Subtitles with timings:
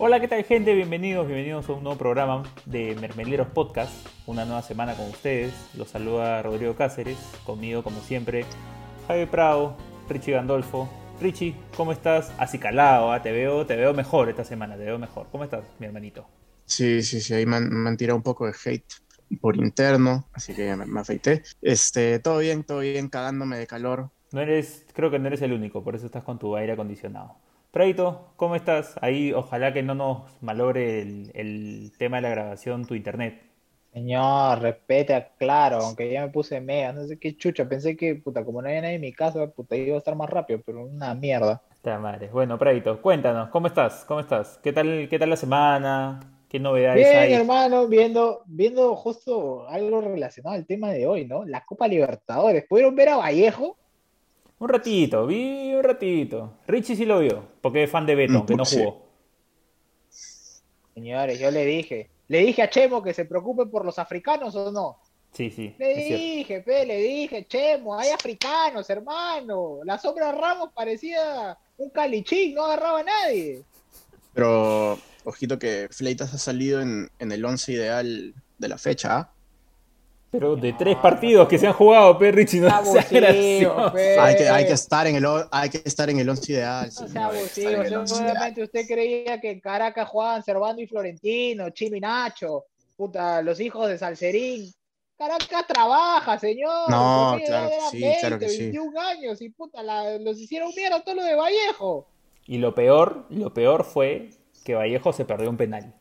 [0.00, 0.76] Hola, ¿qué tal gente?
[0.76, 3.92] Bienvenidos, bienvenidos a un nuevo programa de Mermeleros Podcast.
[4.26, 5.52] Una nueva semana con ustedes.
[5.76, 8.44] Los saluda Rodrigo Cáceres, conmigo como siempre,
[9.08, 9.76] Javi Prado,
[10.08, 10.88] Richie Gandolfo.
[11.20, 12.32] Richie, ¿cómo estás?
[12.38, 13.22] Así calado, ¿ah?
[13.22, 15.26] te veo, te veo mejor esta semana, te veo mejor.
[15.32, 16.28] ¿Cómo estás, mi hermanito?
[16.64, 18.94] Sí, sí, sí, ahí me han, me han tirado un poco de hate
[19.40, 21.42] por interno, así que me, me afeité.
[21.60, 24.10] Este, todo bien, todo bien, cagándome de calor.
[24.30, 27.47] No eres, creo que no eres el único, por eso estás con tu aire acondicionado.
[27.70, 28.96] Praito, ¿cómo estás?
[29.00, 33.42] Ahí ojalá que no nos malogre el, el tema de la grabación tu internet.
[33.92, 38.44] Señor, respeta, claro, aunque ya me puse mega, no sé qué chucha, pensé que, puta,
[38.44, 41.14] como no había nadie en mi casa, puta, iba a estar más rápido, pero una
[41.14, 41.62] mierda.
[41.72, 42.28] Esta madre.
[42.28, 44.04] Bueno, Praito, cuéntanos, ¿cómo estás?
[44.06, 44.58] ¿Cómo estás?
[44.62, 46.20] ¿Qué tal, qué tal la semana?
[46.48, 47.32] ¿Qué novedades Bien, hay?
[47.32, 51.44] hermano, viendo, viendo justo algo relacionado al tema de hoy, ¿no?
[51.44, 52.64] La Copa Libertadores.
[52.68, 53.76] ¿Pudieron ver a Vallejo?
[54.60, 56.58] Un ratito, vi un ratito.
[56.66, 59.06] Richie sí lo vio, porque es fan de Beto, aunque no jugó.
[60.94, 64.72] Señores, yo le dije, le dije a Chemo que se preocupe por los africanos o
[64.72, 64.98] no.
[65.32, 69.80] Sí, sí, Le dije, pe, le dije, Chemo, hay africanos, hermano.
[69.84, 73.62] La sombra Ramos parecía un calichín, no agarraba a nadie.
[74.32, 79.32] Pero ojito que Fleitas ha salido en, en el 11 ideal de la fecha, ¿ah?
[80.30, 84.20] Pero de tres partidos que se han jugado, pe, Richie, no Abusivo, sea gracioso.
[84.20, 86.90] Hay que, hay que estar en el hay que estar en el 11 ideal.
[87.00, 91.96] No sea abusivo, once seguramente usted creía que en Caracas jugaban Servando y Florentino, Chino
[91.96, 92.66] y Nacho,
[92.96, 94.70] puta, los hijos de Salcerín.
[95.16, 96.90] Caracas trabaja, señor.
[96.90, 98.58] No, claro que sí, 20, claro que sí.
[98.70, 102.06] 21 años y puta, la- los hicieron mierda todo lo de Vallejo.
[102.46, 104.30] Y lo peor, lo peor fue
[104.64, 105.94] que Vallejo se perdió un penal.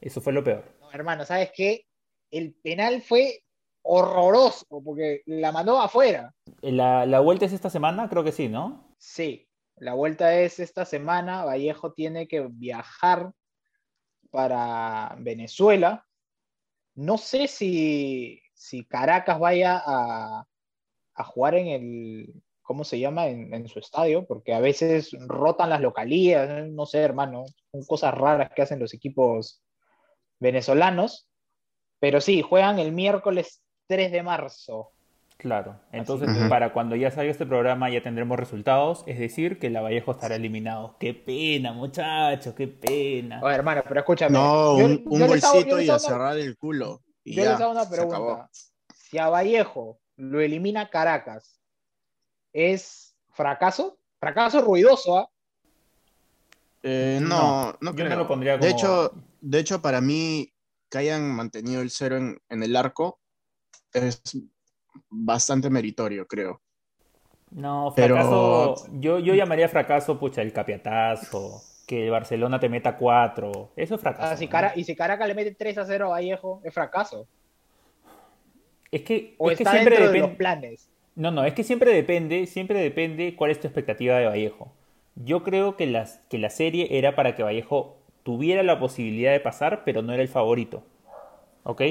[0.00, 0.64] Eso fue lo peor.
[0.80, 1.86] No, hermano, ¿sabes qué?
[2.30, 3.43] El penal fue
[3.84, 6.34] horroroso porque la mandó afuera.
[6.62, 8.94] La, la vuelta es esta semana, creo que sí, ¿no?
[8.98, 9.46] Sí,
[9.76, 11.44] la vuelta es esta semana.
[11.44, 13.32] Vallejo tiene que viajar
[14.30, 16.06] para Venezuela.
[16.94, 20.46] No sé si, si Caracas vaya a,
[21.14, 23.26] a jugar en el, ¿cómo se llama?
[23.26, 27.44] En, en su estadio, porque a veces rotan las localías, no sé, hermano.
[27.70, 29.62] Son cosas raras que hacen los equipos
[30.40, 31.28] venezolanos.
[32.00, 34.90] Pero sí, juegan el miércoles 3 de marzo.
[35.36, 35.78] Claro.
[35.92, 40.12] Entonces, para cuando ya salga este programa ya tendremos resultados, es decir, que la Vallejo
[40.12, 40.96] estará eliminado.
[40.98, 43.40] Qué pena, muchachos, qué pena.
[43.42, 44.32] Oye, hermano, pero escúchame.
[44.32, 47.02] No, yo- un, un yo les hago- bolsito yo y a una- cerrar el culo.
[47.24, 48.48] Y Yo ya, les hago una pregunta.
[48.94, 51.60] Si a Vallejo lo elimina Caracas,
[52.52, 53.98] ¿es fracaso?
[54.20, 55.28] Fracaso ruidoso, ¿ah?
[56.82, 58.08] Eh, No, no, no yo creo.
[58.10, 60.52] no lo pondría De hecho, de hecho, para mí,
[60.90, 63.18] que hayan mantenido el cero en, en el arco
[63.94, 64.20] es
[65.08, 66.60] bastante meritorio, creo.
[67.50, 68.86] No, Pero- fracaso.
[68.92, 71.62] Yo, yo llamaría fracaso, pucha, el capiatazo.
[71.86, 73.70] Que el Barcelona te meta cuatro.
[73.76, 74.32] Eso es fracaso.
[74.32, 74.50] Ah, si ¿no?
[74.50, 77.26] Cara- y si Caracas le mete 3 a 0 a Vallejo, ¿es fracaso?
[78.90, 80.26] Es que, ¿O es que siempre de depende.
[80.28, 80.88] los planes?
[81.14, 84.72] No, no, es que siempre depende, siempre depende cuál es tu expectativa de Vallejo.
[85.14, 89.40] Yo creo que, las, que la serie era para que Vallejo tuviera la posibilidad de
[89.40, 90.84] pasar, pero no era el favorito.
[91.64, 91.82] ¿Ok?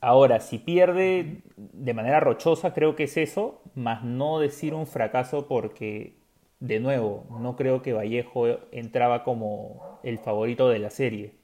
[0.00, 5.48] Ahora, si pierde de manera rochosa, creo que es eso, más no decir un fracaso
[5.48, 6.14] porque,
[6.60, 11.34] de nuevo, no creo que Vallejo entraba como el favorito de la serie.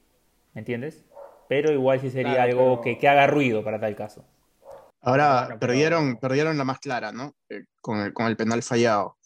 [0.53, 1.03] ¿Me entiendes?
[1.49, 4.23] Pero igual sí sería Claro, algo pero- que, que haga ruido para tal caso.
[5.01, 7.35] Ahora pero- perdieron, perdieron la más clara, ¿no?
[7.49, 9.17] Eh, con el, con el penal fallado.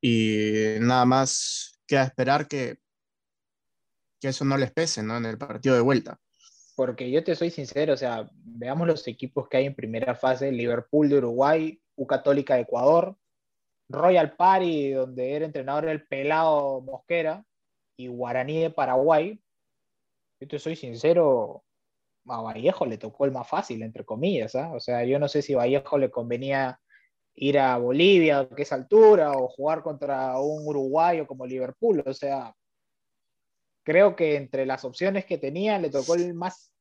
[0.00, 2.78] Y nada más queda esperar que,
[4.20, 5.16] que eso no les pese, ¿no?
[5.16, 6.18] En el partido de vuelta.
[6.74, 10.50] Porque yo te soy sincero, o sea, veamos los equipos que hay en primera fase:
[10.50, 13.16] Liverpool de Uruguay, U Católica de Ecuador,
[13.88, 17.44] Royal Party, donde era entrenador el pelado Mosquera,
[17.96, 19.40] y Guaraní de Paraguay.
[20.40, 21.62] Yo te soy sincero,
[22.26, 24.72] a Vallejo le tocó el más fácil, entre comillas, ¿ah?
[24.72, 26.80] O sea, yo no sé si a Vallejo le convenía
[27.34, 32.54] ir a Bolivia, que es altura, o jugar contra un uruguayo como Liverpool, o sea,
[33.84, 36.72] creo que entre las opciones que tenía le tocó el más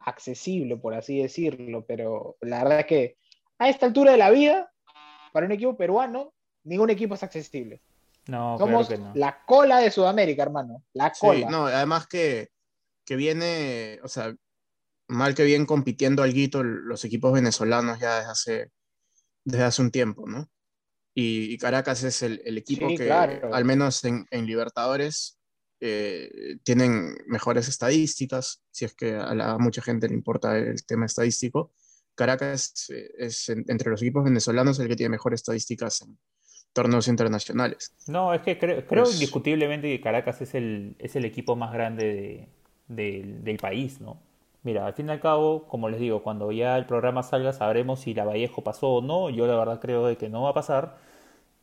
[0.00, 3.16] accesible, por así decirlo, pero la verdad es que
[3.58, 4.72] a esta altura de la vida,
[5.32, 6.32] para un equipo peruano,
[6.64, 7.82] ningún equipo es accesible.
[8.28, 9.14] No, Somos claro que no.
[9.14, 11.50] la cola de Sudamérica, hermano, la Sí, cola.
[11.50, 12.48] no, además que,
[13.04, 14.34] que viene, o sea,
[15.08, 18.70] mal que bien compitiendo alguito los equipos venezolanos ya desde hace,
[19.44, 20.48] desde hace un tiempo, ¿no?
[21.14, 23.52] Y, y Caracas es el, el equipo Sí, que, claro.
[23.54, 25.37] al menos en, en Libertadores,
[25.80, 30.84] eh, tienen mejores estadísticas, si es que a, la- a mucha gente le importa el
[30.84, 31.72] tema estadístico.
[32.14, 36.18] Caracas eh, es en- entre los equipos venezolanos el que tiene mejores estadísticas en,
[36.72, 37.94] torneos internacionales.
[38.06, 41.72] No, es que creo, creo Pues- indiscutiblemente que Caracas es el, es el equipo más
[41.72, 42.48] grande de-
[42.88, 44.20] del- del país, ¿no?
[44.62, 48.00] Mira, al fin y al cabo, como les digo, cuando ya el programa salga sabremos
[48.00, 49.30] si la Vallejo pasó o no.
[49.30, 50.98] Yo la verdad creo de que no va a pasar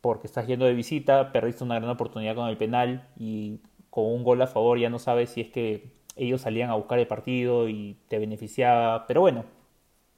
[0.02, 3.60] porque estás yendo de visita, perdiste una gran oportunidad con el penal y
[3.96, 5.88] con un gol a favor ya no sabes si es que
[6.18, 9.08] ellos salían a buscar el partido y te beneficiaba.
[9.08, 9.46] Pero bueno,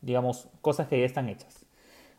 [0.01, 1.63] digamos, cosas que ya están hechas.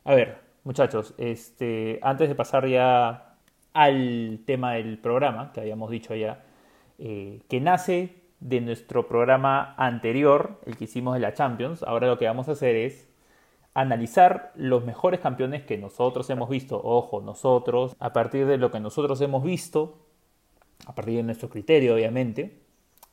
[0.05, 3.38] A ver, muchachos, este, antes de pasar ya
[3.72, 6.44] al tema del programa, que habíamos dicho ya,
[7.00, 12.19] eh, que nace de nuestro programa anterior, el que hicimos de la Champions, ahora lo
[12.19, 13.08] que vamos a hacer es
[13.75, 18.78] analizar los mejores campeones que nosotros hemos visto, ojo, nosotros, a partir de lo que
[18.78, 20.07] nosotros hemos visto,
[20.86, 22.60] a partir de nuestro criterio, obviamente.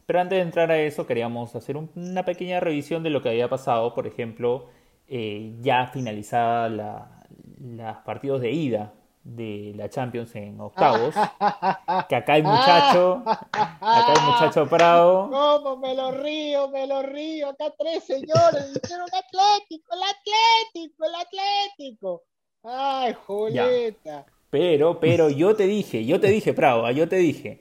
[0.05, 3.29] Pero antes de entrar a eso, queríamos hacer un- una pequeña revisión de lo que
[3.29, 4.67] había pasado, por ejemplo,
[5.07, 7.27] eh, ya finalizada la,
[7.59, 11.15] los partidos de ida de la Champions en octavos,
[12.09, 15.29] que acá hay muchacho, acá hay muchacho Prado.
[15.31, 17.49] ¿Cómo me lo río, me lo río?
[17.49, 22.23] Acá tres señores dijeron Atlético, el Atlético, el Atlético.
[22.63, 24.25] Ay, Julieta.
[24.57, 27.59] Pero, pero yo te dije, yo te dije, Prado, ah, yo te dije,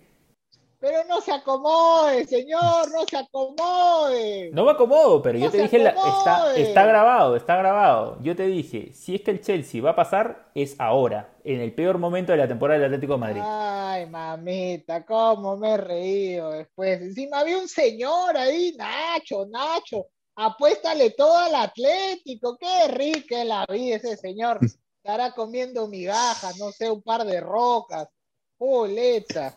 [0.79, 4.51] Pero no se acomode, señor, no se acomode.
[4.53, 6.63] no me acomodo, pero yo te dije, la- está, acomode.
[6.63, 8.19] está grabado, está grabado.
[8.23, 11.75] Yo te dije, si es que el Chelsea va a pasar, es ahora, en el
[11.75, 13.41] peor momento de la temporada del Atlético de Madrid.
[13.45, 17.01] Ay, mamita, cómo me he reído después.
[17.03, 20.07] Encima había un señor ahí, Nacho, Nacho,
[20.37, 22.57] apuéstale todo al Atlético.
[22.57, 24.61] Qué rica es la vida ese señor.
[25.05, 28.09] Estará comiendo migajas, no sé, un par de rocas.
[28.57, 29.55] Puleta.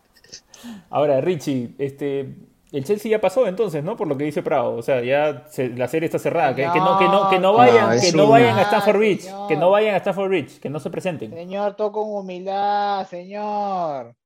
[0.89, 2.35] Ahora, Richie, este,
[2.73, 3.95] el Chelsea ya pasó entonces, ¿no?
[3.95, 4.75] Por lo que dice Prado.
[4.75, 6.53] O sea, ya se- la serie está cerrada.
[6.53, 9.21] Que, que no, que no, que no vayan, no, que no vayan a Stamford Bridge,
[9.21, 9.47] Señor.
[9.47, 11.31] que no vayan a Stamford Bridge, que no se presenten.
[11.31, 14.17] Señor, todo con humildad, señor.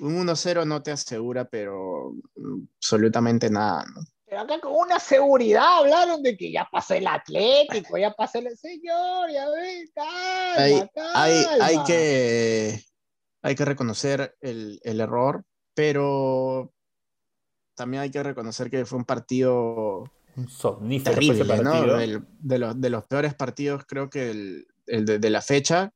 [0.00, 2.14] Un 1-0 no te asegura, pero
[2.78, 4.00] absolutamente nada, ¿no?
[4.36, 8.54] Pero acá con una seguridad hablaron de que ya pasó el Atlético, ya pasó el...
[8.58, 11.22] Señor, ya ves, calma, Hay, calma.
[11.22, 12.84] hay, hay que,
[13.40, 15.42] hay que reconocer el, el error,
[15.72, 16.70] pero
[17.74, 20.04] también hay que reconocer que fue un partido
[20.48, 21.70] somnífero terrible, ¿no?
[21.70, 21.96] partido.
[21.96, 25.94] Del- de, los, de los peores partidos, creo que el, el de, de la fecha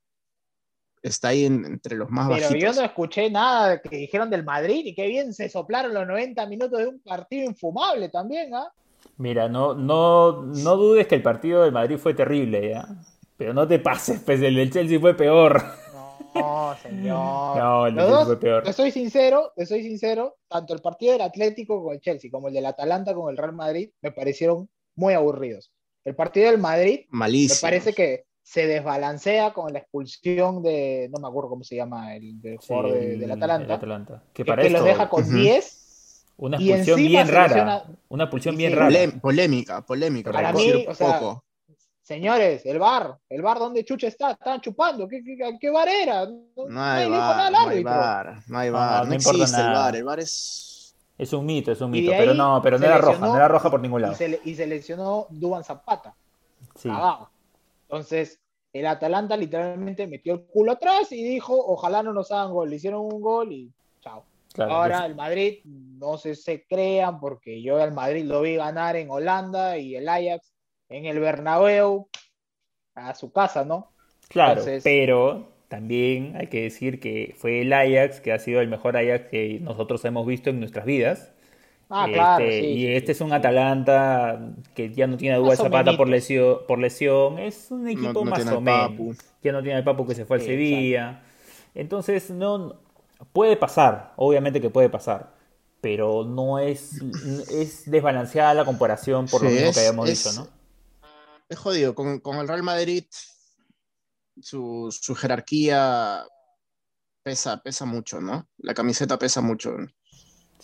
[1.02, 4.44] está ahí en- entre los más Pero yo no escuché nada de que dijeron del
[4.44, 8.72] Madrid y qué bien se soplaron los 90 minutos de un partido infumable también, ¿ah?
[9.16, 12.86] Mira, no, no, no dudes que el partido del Madrid fue terrible, ¿ya?
[13.36, 15.62] Pero no te pases, pues el del Chelsea fue peor.
[16.34, 17.56] No, señor.
[17.56, 18.62] No, el del Los Chelsea dos, fue peor.
[18.62, 22.48] te soy sincero, te soy sincero, tanto el partido del Atlético con el Chelsea como
[22.48, 25.72] el del Atalanta con el Real Madrid me parecieron muy aburridos.
[26.04, 27.60] El partido del Madrid me Malísimo.
[27.62, 32.40] parece que se desbalancea con la expulsión de, no me acuerdo cómo se llama, el
[32.42, 34.22] del Sí, jugador de- el- del el Atalanta, Atalanta.
[34.32, 35.36] Que que, para que los esto, deja con Ujú.
[35.36, 36.24] 10.
[36.36, 37.48] una y expulsión bien rara.
[37.48, 38.86] selecciona- Una expulsión y bien rara.
[38.90, 41.44] Polé- polémica, polémica, Para mí, decir o sea, poco.
[42.02, 46.26] Señores, el bar, el bar donde Chucha está, estaban chupando, ¿qué, qué, qué bar era?
[46.26, 47.90] No, No hay dijo nada bar, al no hay árbitro.
[47.92, 49.78] bar, no hay bar, no existe el nada.
[49.78, 50.96] bar, el bar es...
[51.16, 52.12] Es un mito, es un Y mito.
[52.18, 54.14] Pero no, pero no era roja, no era roja por ningún Y lado.
[54.16, 56.14] se, y se lesionó Duban Zapata.
[56.74, 56.88] Sí.
[56.88, 57.30] cagado.
[57.82, 58.39] Entonces,
[58.72, 62.70] el Atalanta literalmente metió el culo atrás y dijo, ojalá no nos hagan gol.
[62.70, 64.24] Le hicieron un gol y chao.
[64.52, 68.56] Claro, Ahora pues, el Madrid, no se, se crean, porque yo al Madrid lo vi
[68.56, 70.52] ganar en Holanda y el Ajax
[70.88, 72.08] en el Bernabéu,
[72.94, 73.92] a su casa, ¿no?
[74.28, 78.66] claro, entonces- pero también hay que decir que fue el Ajax que ha sido el
[78.68, 81.32] mejor Ajax que nosotros hemos visto en nuestras vidas.
[81.90, 83.32] Ah, Este, claro, sí, y sí, este sí, es un.
[83.32, 87.38] Atalanta que ya no tiene a Dubal Más o Zapata por lesión, por lesión.
[87.38, 88.90] Es un equipo no más o menos.
[88.90, 89.14] Papu.
[89.42, 91.22] Ya no tiene al Papu que se fue al Sí, Sevilla.
[91.74, 92.80] Entonces, no
[93.32, 95.34] puede pasar, obviamente que puede pasar,
[95.80, 97.00] pero no es,
[97.48, 100.48] es desbalanceada la comparación por lo mismo es- que habíamos es- dicho, ¿no?
[101.48, 103.04] Es jodido, con, con el Real Madrid
[104.40, 106.24] su, su jerarquía
[107.24, 108.48] pesa, pesa mucho, ¿no?
[108.58, 109.76] La camiseta pesa mucho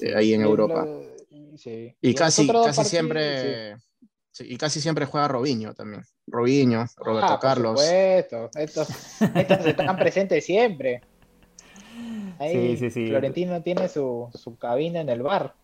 [0.01, 0.85] eh, ahí en Europa.
[0.85, 1.16] lo-
[1.57, 1.95] sí.
[2.01, 3.77] Y casi, casi partidos, siempre
[4.33, 6.03] sí, y casi siempre juega Robinho también.
[6.27, 7.81] Robinho, Roberto Ah, por Carlos.
[7.81, 8.51] supuesto.
[8.59, 8.89] Estos,
[9.35, 11.01] estos están presentes siempre.
[12.39, 13.07] Ahí Sí, sí, sí.
[13.09, 15.55] Florentino tiene su, su cabina en el bar.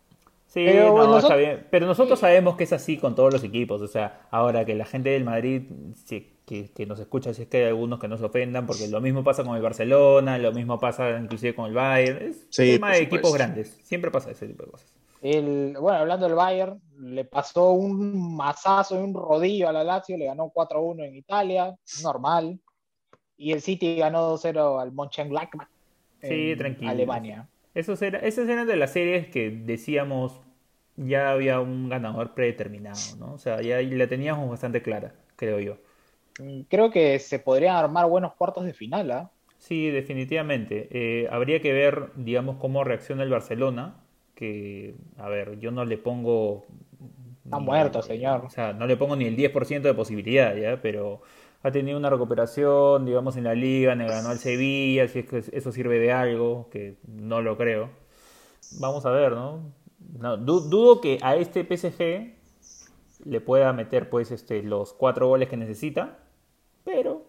[0.47, 1.67] Sí, Pero no, nosotros- está bien.
[1.71, 3.81] Pero nosotros sabemos que es así con todos los equipos.
[3.83, 5.63] O sea, ahora que la gente del Madrid,
[6.07, 8.89] sí, que, que nos escucha, si es que hay algunos que no se ofendan, porque
[8.89, 12.29] lo mismo pasa con el Barcelona, lo mismo pasa inclusive con el Bayern.
[12.31, 13.79] Es Sí, tema de equipos grandes.
[13.83, 14.89] Siempre pasa ese tipo de cosas.
[15.23, 20.19] El, bueno, hablando del Bayern, le pasó un mazazo y un rodillo a la Lazio,
[20.19, 22.59] le ganó 4-1 en Italia, normal.
[23.37, 25.69] Y el City ganó 2-0 al Mönchengladbach.
[26.21, 26.91] Sí, tranquilo.
[26.91, 27.49] Alemania.
[27.73, 30.41] Esos era, esas eran de las series que decíamos
[30.97, 33.33] ya había un ganador predeterminado, ¿no?
[33.33, 35.79] O sea, ya la teníamos bastante clara, creo yo.
[36.39, 39.31] Mm, creo que se podrían armar buenos cuartos de final, ¿ah?
[39.59, 40.89] Sí, definitivamente.
[40.91, 44.02] Eh, habría que ver, digamos, cómo reacciona el Barcelona,
[44.35, 46.65] que, a ver, yo no le pongo...
[47.45, 48.47] Está ni- muerto, señor.
[48.47, 50.81] O sea, no le pongo ni el 10% de posibilidad, ¿ya?
[50.83, 51.23] Pero
[51.63, 55.39] ha tenido una recuperación, digamos, en la liga, le ganó al Sevilla, si es que
[55.57, 57.91] eso sirve de algo, que no lo creo.
[58.73, 59.73] Vamos a ver, ¿no?
[60.19, 62.35] No, du- dudo que a este PSG
[63.25, 66.19] le pueda meter, pues, este, los cuatro goles que necesita,
[66.85, 67.27] pero...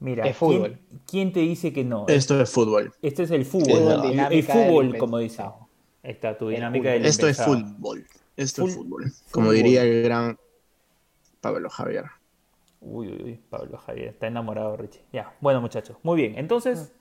[0.00, 0.78] Mira, Es fútbol.
[0.88, 2.06] ¿quién, quién te dice que no?
[2.08, 2.92] Esto es fútbol.
[3.02, 5.42] Este es el fútbol, el, fútbol, como dice.
[6.02, 8.06] está tu dinámica del Esto es fútbol.
[8.36, 9.12] Esto es fútbol.
[9.32, 9.56] Como fútbol.
[9.56, 10.38] diría el gran
[11.40, 12.04] Pablo Javier.
[12.80, 15.02] Uy, uy, uy, Pablo Javier, está enamorado Richie.
[15.12, 16.38] Ya, bueno muchachos, muy bien.
[16.38, 16.92] Entonces,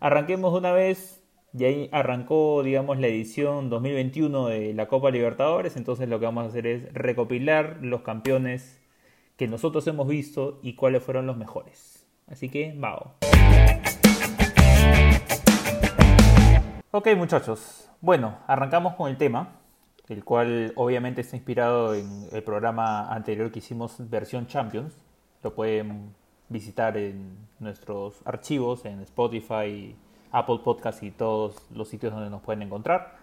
[0.00, 1.18] arranquemos de una vez.
[1.52, 5.76] Y ahí arrancó, digamos, la edición 2021 de la Copa Libertadores.
[5.76, 8.80] Entonces lo que vamos a hacer es recopilar los campeones
[9.36, 11.99] que nosotros hemos visto y cuáles fueron los mejores.
[12.30, 13.08] Así que, vamos.
[16.92, 19.60] Ok muchachos, bueno, arrancamos con el tema,
[20.08, 24.94] el cual obviamente está inspirado en el programa anterior que hicimos versión Champions.
[25.42, 26.14] Lo pueden
[26.48, 29.94] visitar en nuestros archivos, en Spotify,
[30.32, 33.18] Apple Podcast y todos los sitios donde nos pueden encontrar.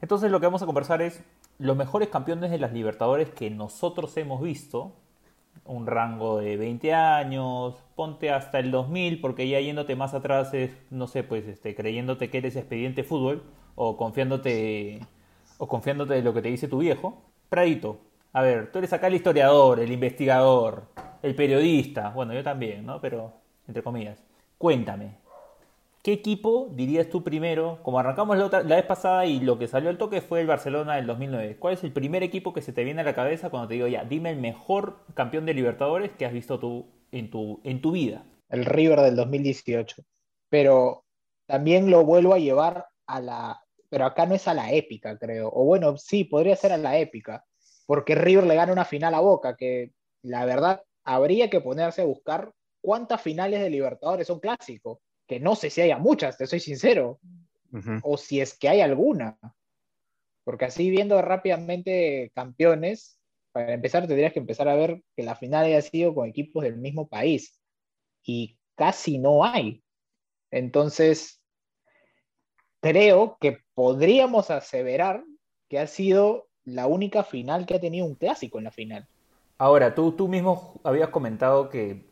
[0.00, 1.22] Entonces lo que vamos a conversar es
[1.58, 4.92] los mejores campeones de las Libertadores que nosotros hemos visto.
[5.68, 10.70] Un rango de 20 años, ponte hasta el 2000, porque ya yéndote más atrás es,
[10.90, 13.44] no sé, pues este, creyéndote que eres expediente fútbol
[13.74, 15.00] o confiándote
[15.58, 17.22] o confiándote de lo que te dice tu viejo.
[17.50, 18.00] Pradito,
[18.32, 20.84] a ver, tú eres acá el historiador, el investigador,
[21.22, 23.00] el periodista, bueno, yo también, ¿no?
[23.00, 23.32] Pero,
[23.66, 24.22] entre comillas.
[24.56, 25.18] Cuéntame,
[26.08, 27.80] ¿qué equipo dirías tú primero?
[27.82, 31.06] Como arrancamos la, vez pasada y lo que salió al toque fue el Barcelona del
[31.06, 31.58] 2009.
[31.58, 33.88] ¿Cuál es el primer equipo que se te viene a la cabeza cuando te digo,
[33.88, 37.92] ya, dime el mejor campeón de Libertadores que has visto tú en tu, en tu
[37.92, 38.24] vida?
[38.48, 40.02] el River del 2018.
[40.48, 41.04] Pero
[41.44, 43.60] también lo vuelvo a llevar a la,
[43.90, 45.50] pero acá no es a la épica, creo.
[45.52, 47.44] O bueno, sí, podría ser a la épica,
[47.84, 52.06] porque River le gana una final a Boca, que la verdad habría que ponerse a
[52.06, 52.50] buscar
[52.80, 57.20] cuántas finales de Libertadores son clásicos, que no sé si haya muchas, te soy sincero,
[58.02, 59.38] o si es que hay alguna.
[60.42, 63.20] Porque así viendo rápidamente campeones,
[63.52, 66.78] para empezar tendrías que empezar a ver que la final haya sido con equipos del
[66.78, 67.60] mismo país.
[68.22, 69.84] Y casi no hay.
[70.50, 71.42] Entonces,
[72.80, 75.22] creo que podríamos aseverar
[75.68, 79.06] que ha sido la única final que ha tenido un clásico en la final.
[79.58, 82.07] Ahora, tú, tú mismo habías comentado que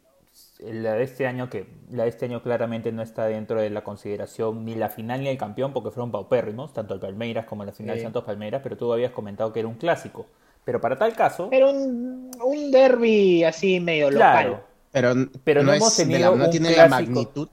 [0.61, 3.85] la de este año, que la de este año claramente no está dentro de la
[3.85, 7.73] consideración ni la final ni el campeón, porque fueron paupérrimos, tanto el Palmeiras como la
[7.73, 8.03] final Sí.
[8.05, 10.27] Santos Palmeiras, pero tú habías comentado que era un clásico.
[10.65, 14.63] Pero para tal caso, Pero un, un derby así medio claro, local.
[14.93, 17.49] Pero, Pero no no, hemos tenido la- no un tiene la magnitud.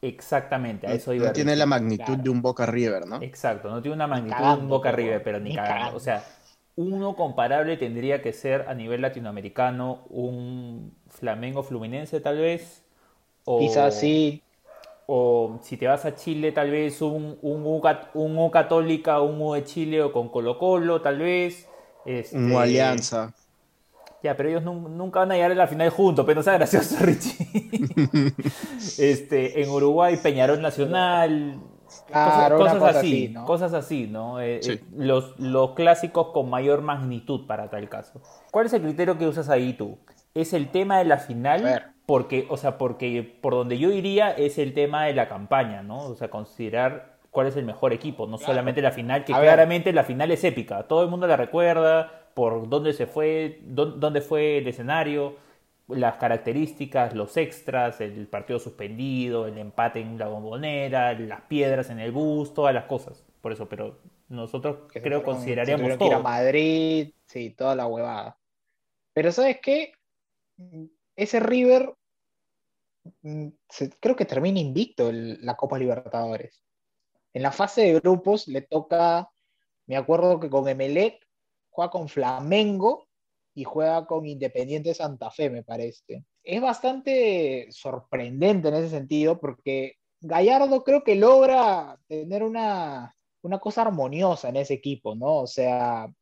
[0.00, 2.22] exactamente, a eso iba No tiene la magnitud Claro.
[2.22, 3.20] de un Boca River, ¿no?
[3.22, 5.74] Exacto, no tiene una magnitud de un Boca River, pero ni ni cagando.
[5.78, 5.96] cagando.
[5.96, 6.24] O sea,
[6.76, 12.84] uno comparable tendría que ser a nivel latinoamericano un Flamengo Fluminense tal vez.
[13.44, 14.42] O, Quizás sí.
[15.06, 17.82] O si te vas a Chile, tal vez un, un, U,
[18.14, 21.68] un U Católica, un U de Chile o con Colo Colo, tal vez.
[22.06, 23.34] Este, Un Alianza.
[24.22, 26.54] Ya, pero ellos nun- nunca van a llegar a la final juntos, pero no sea
[26.54, 27.36] gracioso, Richie.
[28.98, 31.60] este, en Uruguay, Peñarol Nacional.
[32.10, 33.44] Claro, cosas, una cosas cosa así, así, ¿no?
[33.44, 34.40] cosas así, ¿no?
[34.40, 34.72] Eh, Sí.
[34.72, 38.20] eh, los, los clásicos con mayor magnitud para tal caso.
[38.50, 39.98] ¿Cuál es el criterio que usas ahí tú?
[40.34, 41.92] ¿Es el tema de la final?
[42.06, 45.98] Porque, o sea, porque por donde yo iría es el tema de la campaña, ¿no?
[46.06, 48.52] O sea, considerar cuál es el mejor equipo, no Claro.
[48.52, 49.46] solamente la final, que A ver.
[49.48, 50.82] claramente la final es épica.
[50.84, 55.36] Todo el mundo la recuerda por dónde se fue, dó- dónde fue el escenario,
[55.94, 62.00] las características, los extras, el partido suspendido, el empate en la bombonera, las piedras en
[62.00, 63.24] el bus, todas las cosas.
[63.40, 66.22] Por eso, pero nosotros que creo fueron- consideraríamos tuvieron que ir a todo.
[66.24, 68.38] Madrid, sí, toda la huevada.
[69.12, 69.92] Pero ¿sabes qué?
[71.16, 71.94] Ese River
[73.22, 76.62] mm, se- creo que termina invicto el- la Copa Libertadores.
[77.32, 79.30] En la fase de grupos le toca,
[79.86, 81.26] me acuerdo que con Emelec
[81.70, 83.08] juega con Flamengo
[83.54, 86.24] y juega con Independiente Santa Fe, me parece.
[86.42, 93.82] Es bastante sorprendente en ese sentido porque Gallardo creo que logra tener una, una cosa
[93.82, 95.38] armoniosa en ese equipo, ¿no?
[95.40, 96.12] O sea,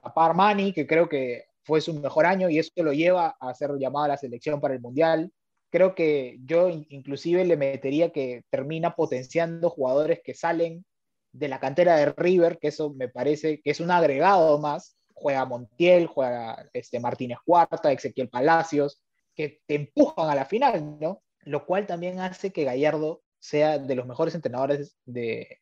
[0.00, 3.70] Papá Armani, que creo que fue su mejor año y eso lo lleva a ser
[3.78, 5.32] llamado a la selección para el Mundial.
[5.70, 10.84] creo que yo inclusive le metería que termina potenciando jugadores que salen
[11.32, 14.96] de la cantera de River, que eso me parece que es un agregado más.
[15.22, 19.00] Juega Montiel, juega este, Martínez Cuarta, Ezequiel Palacios,
[19.36, 21.22] que te empujan a la final, ¿no?
[21.44, 25.60] Lo cual también hace que Gallardo sea de los mejores entrenadores de,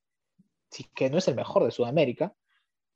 [0.71, 2.35] si que no es el mejor de Sudamérica,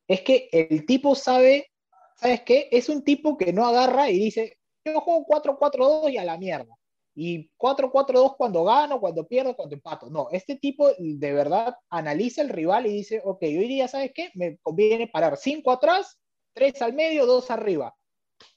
[0.09, 1.71] es que el tipo sabe,
[2.17, 2.69] ¿sabes qué?
[2.73, 6.75] Es un tipo que no agarra y dice, yo juego 4-4-2 y a la mierda.
[7.15, 10.11] Y 4-4-2 cuando gano, cuando pierdo, cuando empato.
[10.11, 14.31] No, este tipo de verdad analiza el rival y dice, ok, hoy día, ¿sabes qué?
[14.35, 16.19] Me conviene parar 5 atrás,
[16.55, 17.95] 3 al medio, 2 arriba.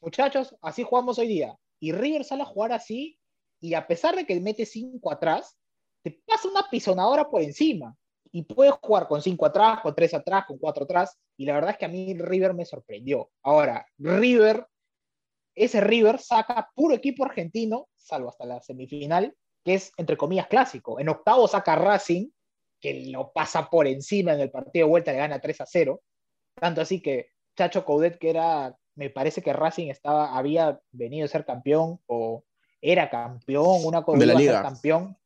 [0.02, 1.58] Muchachos, así jugamos hoy día.
[1.80, 3.20] Y River sale a jugar así
[3.60, 5.58] y a pesar de que mete 5 atrás,
[6.04, 7.96] te pasa una pisonadora por encima.
[8.32, 11.18] Y puedes jugar con 5 atrás, con 3 atrás, con 4 atrás.
[11.38, 13.32] Y la verdad es que a mí River me sorprendió.
[13.44, 14.68] Ahora, River
[15.58, 19.36] ese River saca puro equipo argentino, salvo hasta la semifinal,
[19.66, 21.00] que es entre comillas clásico.
[21.00, 22.30] En octavo saca Racing,
[22.80, 26.02] que lo pasa por encima en el partido de vuelta, le gana 3 a 0.
[26.54, 31.30] Tanto así que Chacho Coudet, que era, me parece que Racing estaba, había venido a
[31.30, 32.44] ser campeón o
[32.82, 34.62] era campeón, una cosa de la liga.
[34.62, 35.18] campeón.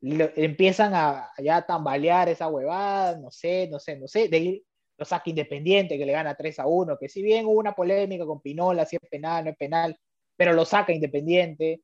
[0.00, 4.28] empiezan a ya tambalear esa huevada, no sé, no sé, no sé.
[4.28, 4.62] De,
[4.98, 8.26] lo saca Independiente, que le gana 3 a 1, que si bien hubo una polémica
[8.26, 9.98] con Pinola, si es penal, no es penal,
[10.36, 11.80] pero lo saca Independiente.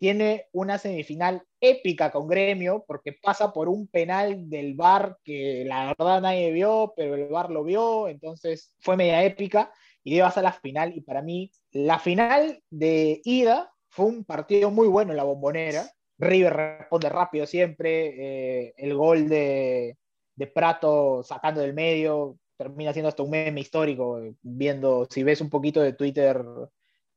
[0.00, 5.94] Tiene una semifinal épica con Gremio, porque pasa por un penal del VAR que la
[5.98, 9.70] verdad nadie vio, pero el VAR lo vio, entonces fue media épica
[10.02, 10.96] y dio hasta la final.
[10.96, 15.84] Y para mí, la final de ida fue un partido muy bueno en la bombonera.
[16.16, 19.98] River responde rápido siempre, eh, el gol de,
[20.34, 25.50] de Prato sacando del medio, termina siendo hasta un meme histórico, viendo, si ves un
[25.50, 26.42] poquito de Twitter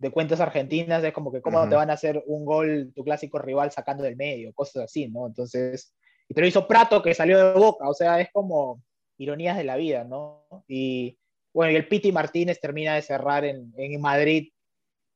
[0.04, 3.40] de cuentas argentinas, es como que cómo te van a hacer un gol tu clásico
[3.40, 5.28] rival sacando del medio, cosas así, ¿no?
[5.28, 5.96] Entonces,
[6.28, 8.84] y te lo hizo Prato que salió de boca, o sea, es como
[9.18, 10.46] ironías de la vida, ¿no?
[10.68, 11.18] Y
[11.54, 14.50] bueno, y el Piti Martínez termina de cerrar en, en Madrid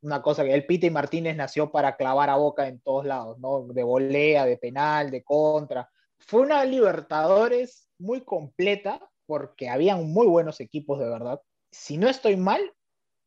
[0.01, 3.67] una cosa que el Piti Martínez nació para clavar a boca en todos lados, ¿no?
[3.67, 5.89] De volea, de penal, de contra.
[6.17, 11.41] Fue una Libertadores muy completa porque habían muy buenos equipos de verdad.
[11.71, 12.61] Si no estoy mal,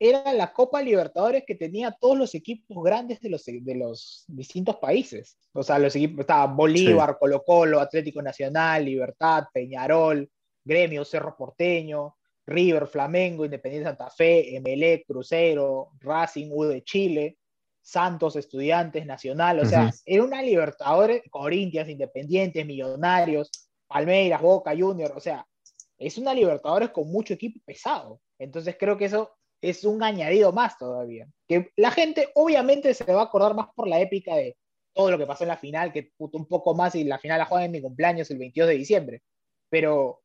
[0.02, 4.76] era la Copa Libertadores que tenía todos los equipos grandes de los, de los distintos
[4.76, 5.36] países.
[5.52, 10.26] O sea, los equipos estaban Bolívar, Colo Colo, Atlético Nacional, Libertad, Peñarol,
[10.64, 17.36] Gremio, Cerro Porteño, River, Flamengo, Independiente Santa Fe, MLE, Crucero, Racing, U de Chile,
[17.82, 19.60] Santos, Estudiantes, Nacional.
[19.60, 23.50] O sea, era una Libertadores, Corintias, Independientes, Millonarios,
[23.86, 25.12] Palmeiras, Boca, Junior.
[25.14, 25.46] O sea,
[25.98, 28.18] es una Libertadores con mucho equipo pesado.
[28.38, 29.30] Entonces creo que eso
[29.60, 31.26] es un añadido más todavía.
[31.46, 34.56] Que la gente obviamente se va a acordar más por la épica de
[34.92, 37.38] todo lo que pasó en la final, que puto un poco más y la final
[37.38, 39.22] la juegan en mi cumpleaños el 22 de diciembre.
[39.68, 40.22] Pero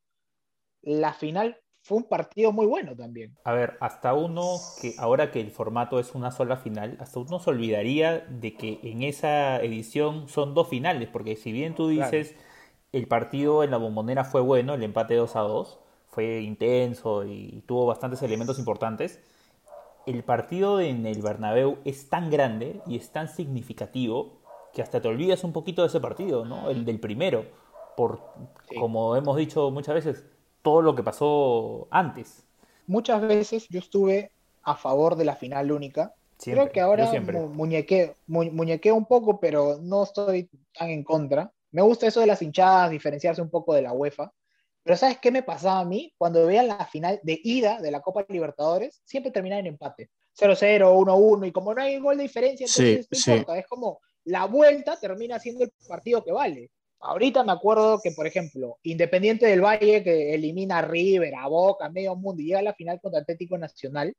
[0.81, 3.37] la final fue un partido muy bueno también.
[3.43, 7.39] A ver, hasta uno que ahora que el formato es una sola final, hasta uno
[7.39, 12.35] se olvidaría de que en esa edición son dos finales, porque si bien tú dices
[12.91, 15.79] el partido en la bombonera fue bueno, el empate 2 a 2,
[16.15, 19.19] fue intenso y tuvo bastantes elementos importantes.
[20.05, 24.37] El partido en el Bernabéu es tan grande y es tan significativo
[24.73, 26.69] que hasta te olvidas un poquito de ese partido, ¿no?
[26.69, 27.45] El del primero,
[27.97, 28.21] por,
[28.79, 30.23] como hemos dicho muchas veces,
[30.61, 32.45] todo lo que pasó antes.
[32.87, 34.31] Muchas veces yo estuve
[34.63, 36.13] a favor de la final única.
[36.41, 41.51] Creo que ahora muñequeo, muñequeo un poco, pero no estoy tan en contra.
[41.71, 44.31] Me gusta eso de las hinchadas, diferenciarse un poco de la UEFA.
[44.85, 46.13] Pero ¿sabes qué me pasaba a mí?
[46.15, 50.11] Cuando veía la final de ida de la Copa Libertadores, siempre terminaba en empate.
[50.39, 53.57] 0-0, 1-1, y como no hay gol de diferencia, entonces no importa.
[53.57, 56.69] Es como la vuelta termina siendo el partido que vale.
[56.99, 61.85] Ahorita me acuerdo que, por ejemplo, Independiente del Valle, que elimina a River, a Boca,
[61.85, 64.15] a medio mundo, y llega a la final contra Atlético Nacional, el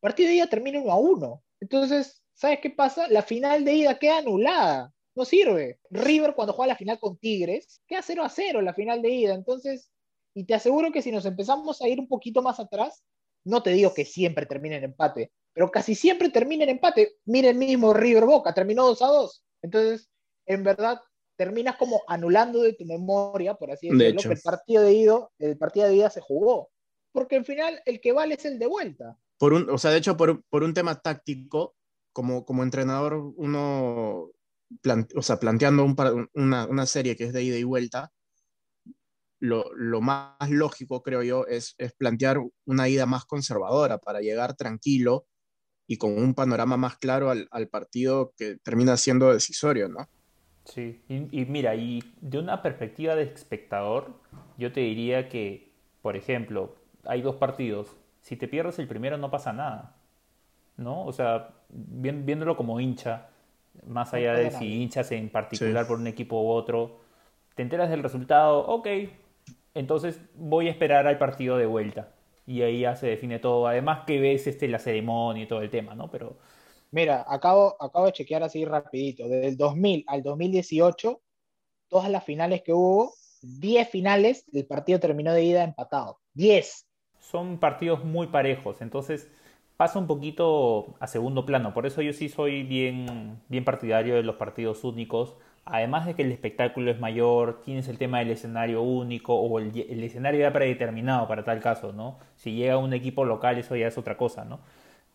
[0.00, 1.42] partido de ida termina 1 1.
[1.60, 3.06] Entonces, ¿sabes qué pasa?
[3.06, 5.78] La final de ida queda anulada no sirve.
[5.88, 9.34] River cuando juega la final con Tigres, queda 0 a 0 la final de ida.
[9.34, 9.88] Entonces,
[10.34, 13.02] y te aseguro que si nos empezamos a ir un poquito más atrás,
[13.44, 17.16] no te digo que siempre termine en empate, pero casi siempre termina en empate.
[17.24, 19.44] Mira el mismo River Boca, terminó 2 a 2.
[19.62, 20.10] Entonces,
[20.46, 21.00] en verdad,
[21.36, 25.58] terminas como anulando de tu memoria, por así decirlo, que el partido de ida, el
[25.58, 26.70] partido de ida se jugó.
[27.12, 29.16] Porque al final el que vale es el de vuelta.
[29.38, 31.74] Por un, o sea, de hecho, por, por un tema táctico,
[32.12, 34.30] como, como entrenador, uno
[35.16, 35.84] o sea, planteando
[36.34, 38.12] una, serie que es de ida y vuelta,
[39.40, 45.26] lo, más lógico, creo yo, es, plantear una ida más conservadora para llegar tranquilo
[45.86, 50.06] y con un panorama más claro al, al partido que termina siendo decisorio, ¿no?
[50.64, 54.14] Sí, y, y, mira, y de una perspectiva de espectador,
[54.56, 55.72] yo te diría que,
[56.02, 57.96] por ejemplo, hay dos partidos.
[58.20, 59.96] Si te pierdes el primero no pasa nada,
[60.76, 61.04] ¿no?
[61.04, 63.28] O sea, viéndolo como hincha,
[63.86, 67.00] más allá de si hinchas en particular por un equipo u otro,
[67.54, 68.86] te enteras del resultado, ok,
[69.74, 72.12] entonces voy a esperar al partido de vuelta.
[72.46, 73.66] Y ahí ya se define todo.
[73.66, 76.10] Además que ves este, la ceremonia y todo el tema, ¿no?
[76.10, 76.36] Pero...
[76.90, 79.28] Mira, acabo, acabo de chequear así rapidito.
[79.28, 81.20] Desde el 2000 al 2018,
[81.88, 86.18] todas las finales que hubo, 10 finales, el partido terminó de ida empatado.
[86.34, 86.86] 10.
[87.18, 89.30] Son partidos muy parejos, entonces
[89.76, 91.72] pasa un poquito a segundo plano.
[91.72, 95.36] Por eso yo sí soy bien, bien partidario de los partidos únicos.
[95.64, 100.02] Además de que el espectáculo es mayor, tienes el tema del escenario único o el,
[100.02, 102.18] escenario ya predeterminado para tal caso, ¿no?
[102.36, 104.60] Si llega un equipo local, eso ya es otra cosa, ¿no?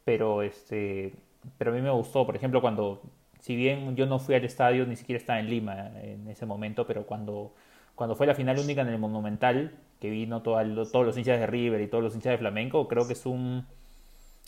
[0.05, 1.13] Pero, este,
[1.57, 3.01] pero a mí me gustó, por ejemplo, cuando,
[3.39, 6.87] si bien yo no fui al estadio, ni siquiera estaba en Lima en ese momento,
[6.87, 7.53] pero cuando,
[7.95, 11.47] cuando fue la final única en el Monumental, que vino todo, todos los hinchas de
[11.47, 13.65] River y todos los hinchas de Flamenco, creo que es un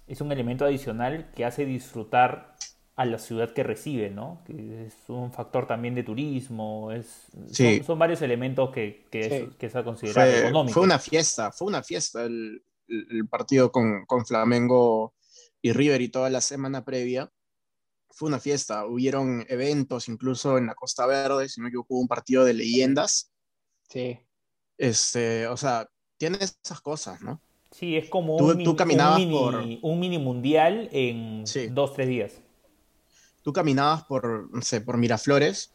[0.08, 2.56] es un elemento adicional que hace disfrutar
[2.98, 4.42] a la ciudad que recibe, ¿no?
[4.44, 7.28] Que es un factor también de turismo, es,
[7.86, 10.74] son, varios elementos que, que, es, a considerar fue, económicos.
[10.74, 15.14] Fue una fiesta, fue una fiesta el, el partido con, con, Flamengo
[15.62, 17.32] y River y toda la semana previa.
[18.10, 22.08] Fue una fiesta, hubieron eventos incluso en la Costa Verde, si no que hubo un
[22.08, 23.32] partido de leyendas.
[23.90, 24.18] Sí.
[24.76, 27.40] Este, o sea, tiene esas cosas, ¿no?
[27.70, 29.56] Sí, es como tú, un, tú caminabas un, mini, por...
[29.84, 31.68] un mini mundial en Sí.
[31.68, 32.42] dos, tres días.
[33.48, 35.72] Tú caminabas por, no sé, por Miraflores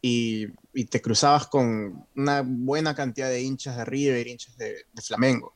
[0.00, 5.02] y, y te cruzabas con una buena cantidad de hinchas de River, hinchas de, de
[5.02, 5.54] Flamengo.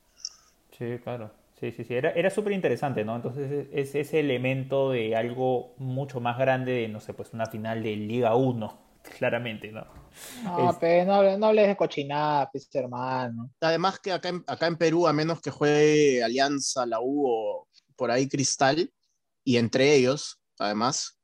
[0.76, 1.30] Sí, claro.
[1.58, 1.94] Sí, sí, sí.
[1.94, 3.16] Era, era súper interesante, ¿no?
[3.16, 7.82] Entonces es ese elemento de algo mucho más grande de, no sé, pues una final
[7.82, 8.78] de Liga 1,
[9.18, 9.86] claramente, ¿no?
[10.44, 13.50] No, Es- pero no, hables- no hables de cochinada, pues, hermano.
[13.62, 17.68] Además que acá en, acá en Perú, a menos que juegue Alianza, la U o
[17.96, 18.92] por ahí Cristal,
[19.44, 21.18] y entre ellos, además,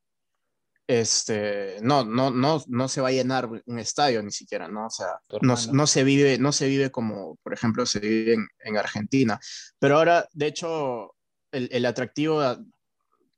[0.86, 4.86] este, no, no, no, no se va a llenar un estadio ni siquiera, ¿no?
[4.86, 5.08] O sea,
[5.42, 9.38] no, no se vive, no se vive como, por ejemplo, se vive en, en Argentina.
[9.78, 11.14] Pero ahora, de hecho,
[11.50, 12.40] el, el atractivo,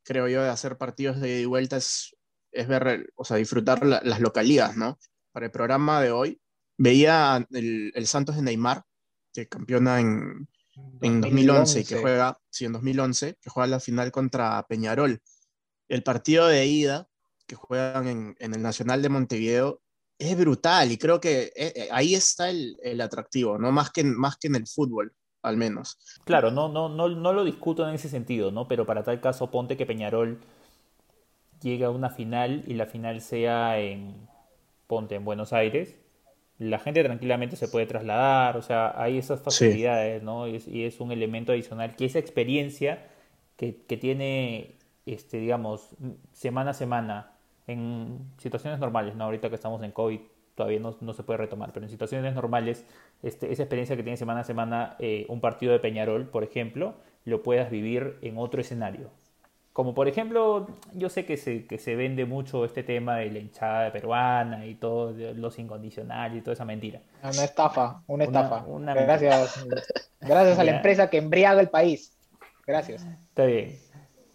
[0.04, 2.14] creo yo, de hacer partidos de ida y vuelta es,
[2.52, 4.98] es ver, o sea, disfrutar la- las localías, ¿no?
[5.32, 6.40] Para el programa de hoy,
[6.76, 8.82] veía el, el Santos de Neymar,
[9.32, 10.48] que campeona en,
[11.00, 12.00] en 2011 y que 2011.
[12.00, 15.20] juega, sí, en 2011, que juega la final contra Peñarol.
[15.88, 17.08] El partido de ida
[17.48, 19.82] que juegan en, en el Nacional de Montevideo
[20.18, 23.72] es brutal y creo que eh, eh, ahí está el, el atractivo, ¿no?
[23.72, 25.98] Más que, en- más que en el fútbol, al menos.
[26.24, 28.68] Claro, no, no, no, no lo discuto en ese sentido, ¿no?
[28.68, 30.38] Pero para tal caso, ponte que Peñarol
[31.62, 34.14] llegue a una final y la final sea en,
[34.86, 35.96] ponte, en Buenos Aires,
[36.58, 40.48] la gente tranquilamente se puede trasladar, o sea, hay esas facilidades, ¿no?
[40.48, 43.08] Y es, y es un elemento adicional que esa experiencia
[43.56, 45.90] que, que tiene, este, digamos,
[46.32, 47.37] semana a semana,
[47.68, 49.24] en situaciones normales, ¿no?
[49.24, 50.18] Ahorita que estamos en COVID
[50.56, 52.84] todavía no, no se puede retomar, pero en situaciones normales,
[53.22, 56.94] este, esa experiencia que tiene semana a semana eh, un partido de Peñarol, por ejemplo,
[57.24, 59.10] lo puedas vivir en otro escenario.
[59.72, 63.38] Como por ejemplo, yo sé que se, que se vende mucho este tema de la
[63.38, 67.00] hinchada peruana y todo, de los incondicionales y toda esa mentira.
[67.22, 68.64] Una estafa, una Una- estafa.
[68.66, 69.64] una- Gracias.
[70.20, 72.16] Gracias a la empresa que embriaga el país.
[72.66, 73.06] Gracias.
[73.28, 73.78] Está bien.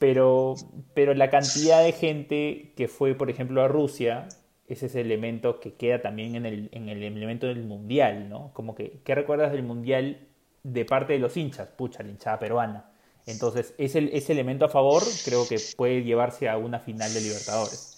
[0.04, 0.56] Pero,
[0.94, 4.28] pero la cantidad de gente que fue, por ejemplo, a Rusia,
[4.68, 8.52] es ese elemento que queda también en el, en el elemento del mundial, ¿no?
[8.52, 10.28] Como que, ¿qué recuerdas del mundial
[10.64, 11.70] de parte de los hinchas?
[11.70, 12.92] Pucha, la hinchada peruana.
[13.28, 17.96] Entonces, ese, ese elemento a favor creo que puede llevarse a una final de Libertadores.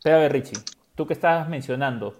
[0.00, 0.60] Pero a ver, Richie,
[0.94, 2.14] tú que estabas mencionando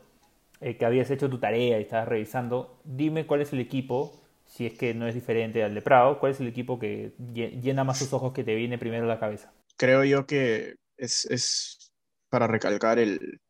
[0.60, 4.17] eh, que habías hecho tu tarea y estabas revisando, dime cuál es el equipo,
[4.48, 7.60] si es que no es diferente al de Prado, cuál es el equipo que lle-
[7.60, 9.52] llena más tus ojos que te viene primero a la cabeza.
[9.76, 11.92] Creo yo que es, es
[12.30, 13.40] para recalcar el,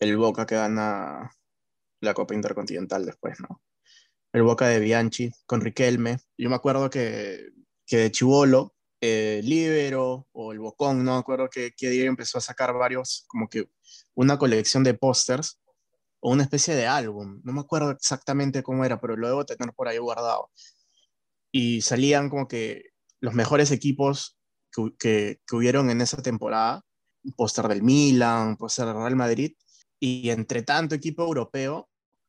[0.00, 1.30] el Boca que gana
[2.00, 3.62] la Copa Intercontinental después, ¿no?
[4.32, 6.18] El Boca de Bianchi con Riquelme.
[6.36, 7.48] Yo me acuerdo que,
[7.86, 12.38] que de Chivolo, eh, Libero o el Bocón, no me acuerdo que, que día empezó
[12.38, 13.68] a sacar varios, como que
[14.14, 15.60] una colección de pósters
[16.20, 17.40] o una especie de álbum.
[17.44, 20.50] No me acuerdo exactamente cómo era, pero lo debo tener por ahí guardado.
[21.52, 24.38] Y salían como que los mejores equipos
[24.72, 26.84] que, que, que hubieron en esa temporada.
[27.24, 29.52] Un póster del Milan, un póster del Real Madrid.
[30.00, 31.88] Y entre tanto equipo europeo,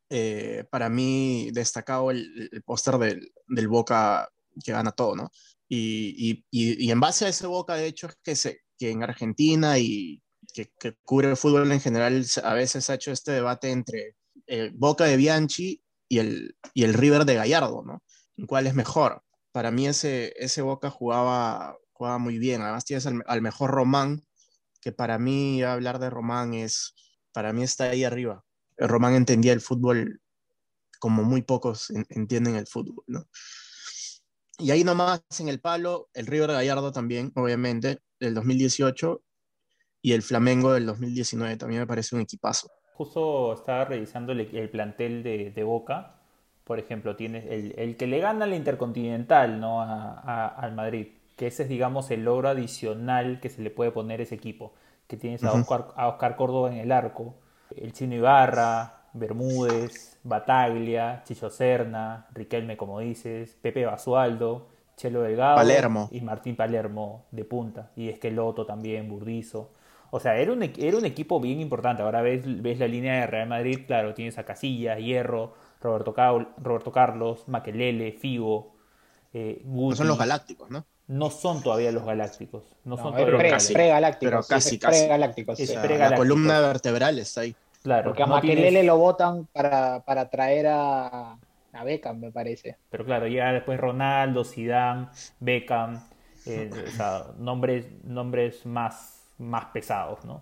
[0.10, 4.28] eh, para mí destacado el, el póster del, del Boca
[4.64, 5.32] que gana todo, ¿no?
[5.68, 9.04] Y, y, y, en base a ese Boca, de hecho, es que, se, que en
[9.04, 10.20] Argentina y
[10.66, 14.16] que, que, cubre el fútbol en general, a veces ha hecho este debate entre
[14.48, 18.04] eh, Boca de Bianchi y el, y el River de Gallardo, ¿no?
[18.48, 19.24] ¿Cuál es mejor?
[19.52, 22.62] Para mí ese, ese Boca jugaba, jugaba muy bien.
[22.62, 24.26] Además tienes al, mejor Román,
[24.82, 26.96] que para mí hablar de Román es,
[27.32, 28.44] para mí está ahí arriba.
[28.78, 30.22] Román entendía el fútbol
[31.00, 33.26] como muy pocos entienden el fútbol, ¿no?
[34.58, 39.24] Y ahí nomás en el palo, el River Gallardo también, obviamente, del 2018,
[40.02, 42.70] y el Flamengo del 2019 también me parece un equipazo.
[42.94, 46.16] Justo estaba revisando el, plantel de, Boca,
[46.64, 49.82] por ejemplo, tienes el, que le gana la Intercontinental ¿no?
[49.82, 54.20] A, al Madrid, que ese es, digamos, el logro adicional que se le puede poner
[54.20, 54.74] a ese equipo,
[55.08, 57.36] que tienes a, Oscar, a Oscar Córdoba en el arco,
[57.76, 66.10] el Chino Ibarra, Bermúdez, Bataglia, Chicho Serna, Riquelme, como dices, Pepe Basualdo, Chelo Delgado Palermo.
[66.12, 69.72] y Martín Palermo de punta, y Esqueloto también, Burdizo.
[70.12, 72.02] O sea, era un, era un equipo bien importante.
[72.02, 76.14] Ahora ves, ves la línea de Real Madrid, claro, tienes a Casillas, Hierro, Roberto,
[76.58, 78.76] Roberto Carlos, Maquelele, Figo,
[79.34, 80.86] eh, No son los galácticos, ¿no?
[81.08, 82.64] No son todavía los galácticos.
[82.84, 84.32] No, son todavía los galácticos.
[84.32, 85.08] Pero casi, casi.
[85.08, 87.56] la columna vertebral está ahí.
[87.82, 91.38] Claro, Porque a Maquelele lo votan para, para traer a,
[91.72, 92.78] a, Beckham, me parece.
[92.90, 95.08] Pero claro, ya después Ronaldo, Zidane,
[95.40, 96.00] Beckham,
[96.46, 100.42] eh, o sea, nombres, nombres más, más pesados, ¿no?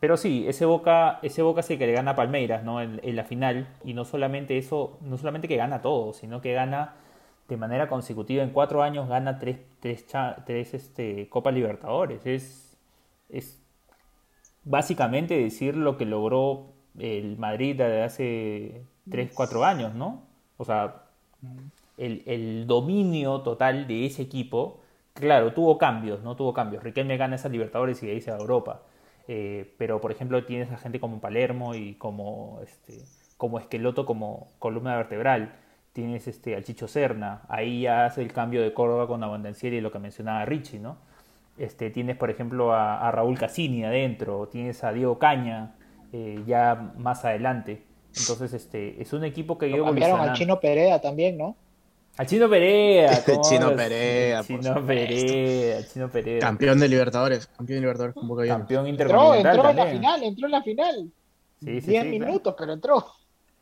[0.00, 2.80] Pero sí, ese Boca, ese Boca sí que le gana a Palmeiras, ¿no?
[2.80, 3.66] En, la final.
[3.84, 6.94] Y no solamente eso, no solamente que gana todo, sino que gana
[7.48, 10.06] de manera consecutiva en cuatro años, gana tres, tres,
[10.46, 12.24] tres este, Copa Libertadores.
[12.26, 12.76] Es,
[13.28, 13.60] es
[14.64, 20.22] básicamente decir lo que logró el Madrid de hace 3, 4 años, ¿no?
[20.56, 21.06] O sea,
[21.96, 24.80] el, dominio total de ese equipo,
[25.14, 26.36] claro, tuvo cambios, ¿no?
[26.36, 26.82] Tuvo cambios.
[26.82, 28.82] Riquelme gana esas Libertadores y de ahí se va a Europa.
[29.26, 33.02] Eh, pero, por ejemplo, tienes a gente como Palermo y como, este,
[33.36, 35.54] como Esqueloto como columna vertebral.
[35.92, 37.42] Tienes este, al Chicho Serna.
[37.48, 40.98] Ahí ya hace el cambio de Córdoba con Abandancieri y lo que mencionaba Richie, ¿no?
[41.56, 44.48] Este, tienes, por ejemplo, a, a Raúl Cassini adentro.
[44.48, 45.76] Tienes a Diego Caña.
[46.16, 47.82] Eh, ya más adelante.
[48.16, 51.56] Entonces, este, es un equipo que yo cambiaron al Chino Perea también, ¿no?
[52.16, 53.24] Al Chino Perea.
[53.42, 54.42] Chino Perea.
[54.44, 56.40] Chino Perea, Chino Perea.
[56.40, 57.46] Campeón de Libertadores.
[57.48, 61.12] Campeón de Libertadores con Boca Campeón Entró, entró en la final, entró en la final.
[61.60, 63.04] Sí, sí, 10 minutos, pero entró.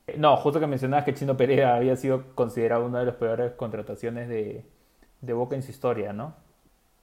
[0.07, 3.53] Eh, no, justo que mencionabas que Chino Perea había sido considerado una de las peores
[3.53, 4.67] contrataciones de,
[5.21, 6.35] de Boca en su historia, ¿no?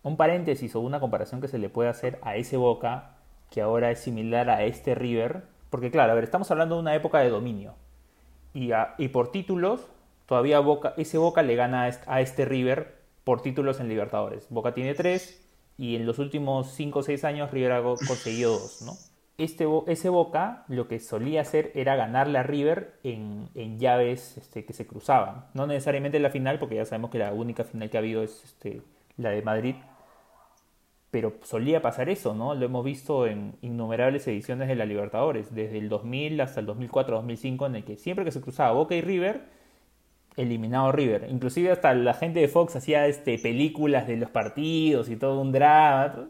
[0.04, 3.16] Un paréntesis o una comparación que se le puede hacer a ese Boca
[3.50, 6.96] que ahora es similar a este River, porque claro, a ver, estamos hablando de una
[6.96, 7.74] época de dominio.
[8.54, 9.88] Y, y por títulos,
[10.30, 14.46] todavía Boca, ese Boca le gana a este River por títulos en Libertadores.
[14.52, 15.44] Boca tiene tres
[15.76, 18.94] y en los últimos cinco o seis años River ha conseguido dos, ¿no?
[19.40, 24.66] Este, ese Boca lo que solía hacer era ganarle a River en, en llaves este,
[24.66, 25.46] que se cruzaban.
[25.56, 28.22] No necesariamente en la final, porque ya sabemos que la única final que ha habido
[28.22, 28.84] es este,
[29.18, 29.76] la de Madrid,
[31.10, 32.54] pero solía pasar eso, ¿no?
[32.54, 37.66] Lo hemos visto en innumerables ediciones de la Libertadores, desde el 2000 hasta el 2004-2005,
[37.66, 39.58] en el que siempre que se cruzaba Boca y River,
[40.40, 41.28] eliminado River.
[41.30, 45.52] Inclusive hasta la gente de Fox hacía este, películas de los partidos y todo un
[45.52, 46.30] drama.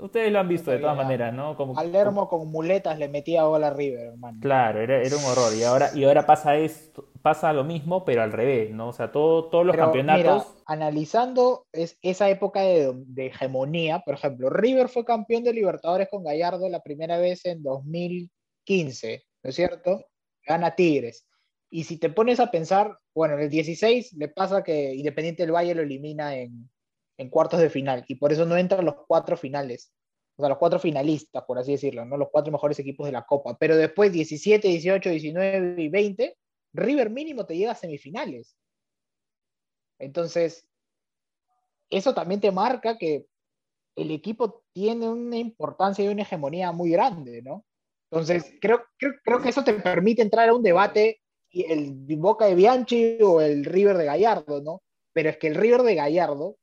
[0.00, 1.56] Ustedes lo han visto de todas maneras, ¿no?
[1.56, 4.38] Como, Palermo con muletas le metía gol a River, hermano.
[4.40, 5.54] Claro, era, era, un horror.
[5.54, 8.88] Y ahora, y ahora pasa esto, pasa lo mismo, pero al revés, ¿no?
[8.88, 10.54] O sea, todo, todos los campeonatos.
[10.66, 16.24] analizando es, esa época de, de, hegemonía, por ejemplo, River fue campeón de Libertadores con
[16.24, 20.04] Gallardo la primera vez en 2015, ¿no es cierto?
[20.46, 21.26] Gana Tigres.
[21.70, 25.52] Y si te pones a pensar, bueno, en el 16 le pasa que Independiente del
[25.52, 26.70] Valle lo elimina en,
[27.18, 29.92] en cuartos de final y por eso no entran los cuatro finales,
[30.36, 32.16] o sea, los cuatro finalistas, por así decirlo, ¿no?
[32.16, 33.56] Los cuatro mejores equipos de la Copa.
[33.58, 36.36] Pero después, 17, 18, 19 y 20,
[36.74, 38.54] River mínimo te llega a semifinales.
[39.98, 40.68] Entonces,
[41.90, 43.26] eso también te marca que
[43.96, 47.64] el equipo tiene una importancia y una hegemonía muy grande, ¿no?
[48.10, 51.22] Entonces, creo, creo, creo que eso te permite entrar a un debate,
[51.62, 54.82] el Boca de Bianchi o el River de Gallardo, ¿no?
[55.12, 56.56] Pero es que el River de Gallardo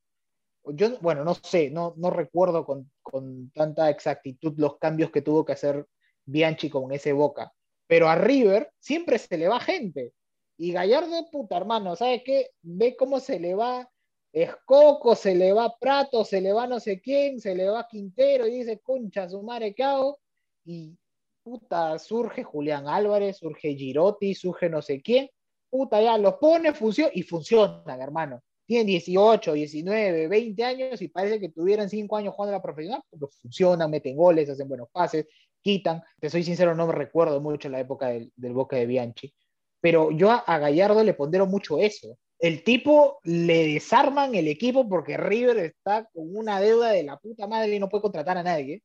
[0.72, 5.44] yo, bueno, no sé, no, no recuerdo con, con, tanta exactitud los cambios que tuvo
[5.44, 5.86] que hacer
[6.24, 7.52] Bianchi con ese Boca,
[7.86, 10.12] pero a River siempre se le va gente.
[10.56, 12.50] Y Gallardo, puta hermano, ¿sabes qué?
[12.62, 13.88] Ve cómo se le va
[14.32, 18.46] Escoco, se le va Prato, se le va no sé quién, se le va Quintero
[18.46, 20.18] y dice, concha, su madre, cao.
[20.64, 20.96] Y
[21.44, 25.28] puta, surge Julián Álvarez, surge Girotti, surge no sé quién.
[25.70, 31.40] Puta, ya los pone, funciona y funcionan, hermano tienen 18, 19, 20 años y parece
[31.40, 35.26] que tuvieran 5 años jugando a la profesional, porque funcionan, meten goles, hacen buenos pases,
[35.60, 36.02] quitan.
[36.20, 39.34] Te soy sincero, no me recuerdo mucho la época del, Boca de Bianchi,
[39.80, 42.18] pero yo a, Gallardo le pondero mucho eso.
[42.38, 47.46] El tipo le desarman el equipo porque River está con una deuda de la puta
[47.46, 48.82] madre y no puede contratar a nadie.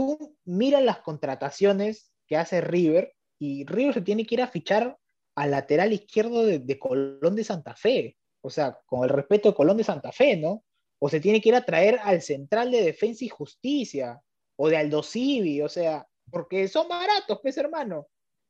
[0.00, 4.96] Tú miras las contrataciones que hace River y River se tiene que ir a fichar
[5.34, 8.16] al lateral izquierdo de, Colón de Santa Fe.
[8.40, 10.64] O sea, con el respeto de Colón de Santa Fe, ¿no?
[11.00, 14.18] O se tiene que ir a traer al central de Defensa y Justicia,
[14.56, 18.06] o de Aldo Civi, o sea, porque son baratos, pues hermano.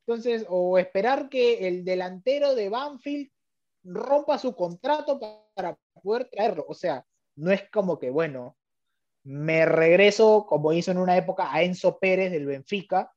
[0.07, 3.29] Entonces, o esperar que el delantero de Banfield
[3.83, 5.19] rompa su contrato
[5.53, 6.63] para poder traerlo.
[6.69, 8.55] O sea, no es como que, bueno,
[9.23, 13.11] me regreso, como hizo en una época, a Enzo Pérez del Benfica,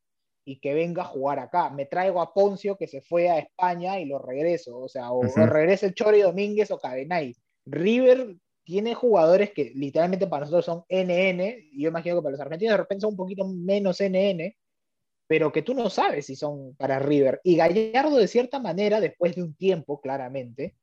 [0.45, 1.71] y que venga a jugar acá.
[1.71, 4.77] Me traigo a Poncio que se fue a España y lo regreso.
[4.79, 7.35] O sea, o, regresa el Chori Domínguez o Cadenay.
[7.67, 11.41] River tiene jugadores que literalmente para nosotros son NN,
[11.73, 14.55] y yo imagino que para los argentinos de repente son un poquito menos NN,
[15.27, 17.41] pero que tú no sabes si son para River.
[17.43, 20.77] Y Gallardo, de cierta manera, después de un tiempo, claramente,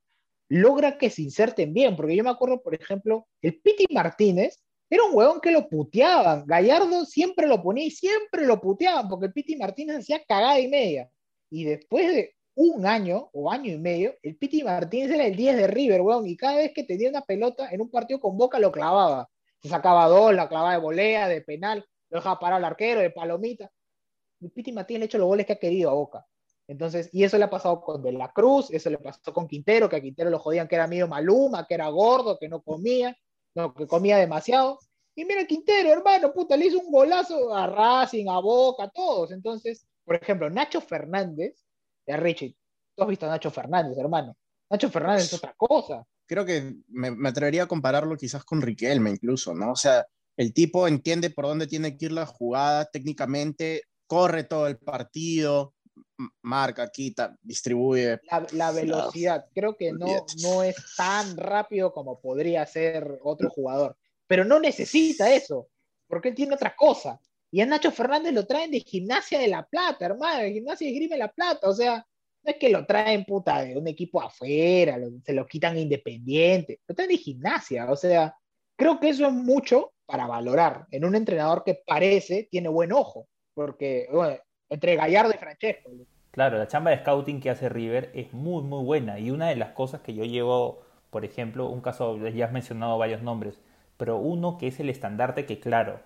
[0.48, 4.60] logra que se inserten bien, porque yo me acuerdo, por ejemplo, el Piti Martínez
[4.92, 6.44] era un huevón que lo puteaban.
[6.44, 10.68] Gallardo siempre lo ponía y siempre lo puteaban porque el Piti Martínez hacía cagada y
[10.68, 11.10] media.
[11.48, 15.56] Y después de un año o año y medio, el Piti Martínez era el 10
[15.56, 18.58] de River, huevón, y cada vez que tenía una pelota en un partido con Boca
[18.58, 19.30] lo clavaba.
[19.62, 23.08] Se sacaba dos, la clavaba de volea, de penal, lo dejaba parar al arquero, de
[23.08, 23.72] palomita.
[24.42, 26.26] El Piti Martínez ha hecho los goles que ha querido a Boca.
[26.68, 29.88] Entonces, y eso le ha pasado con De la Cruz, eso le pasó con Quintero,
[29.88, 33.16] que a Quintero lo jodían que era medio maluma, que era gordo, que no comía
[33.54, 34.78] no, que comía demasiado.
[35.14, 39.30] Y mira Quintero, hermano, puta, le hizo un golazo a Racing, a Boca, a todos.
[39.30, 41.54] Entonces, por ejemplo, Nacho Fernández,
[42.06, 42.56] de Richie,
[42.96, 44.36] tú has visto a Nacho Fernández, hermano.
[44.70, 46.04] Nacho Fernández es otra cosa.
[46.26, 49.72] Creo que me, me, atrevería a compararlo quizás con Riquelme incluso, ¿no?
[49.72, 54.66] O sea, el tipo entiende por dónde tiene que ir la jugada técnicamente, corre todo
[54.66, 55.74] el partido,
[56.42, 58.20] marca, quita, distribuye.
[58.52, 64.44] La, velocidad, creo que no, no es tan rápido como podría ser otro jugador, pero
[64.44, 65.68] no necesita eso,
[66.06, 67.20] porque él tiene otra cosa.
[67.50, 70.94] Y a Nacho Fernández lo traen de Gimnasia de La Plata, hermano, de Gimnasia de
[70.94, 72.06] Grime La Plata, o sea,
[72.44, 76.94] no es que lo traen puta de un equipo afuera, se lo quitan independiente, lo
[76.94, 78.34] traen de Gimnasia, o sea,
[78.76, 83.28] creo que eso es mucho para valorar en un entrenador que parece tiene buen ojo,
[83.54, 85.90] porque bueno, entre Gallardo y Francesco.
[86.32, 89.18] Claro, la chamba de scouting que hace River es muy, muy buena.
[89.20, 92.98] Y una de las cosas que yo llevo, por ejemplo, un caso, ya has mencionado
[92.98, 93.60] varios nombres,
[93.98, 96.00] pero uno que es el estandarte que, claro,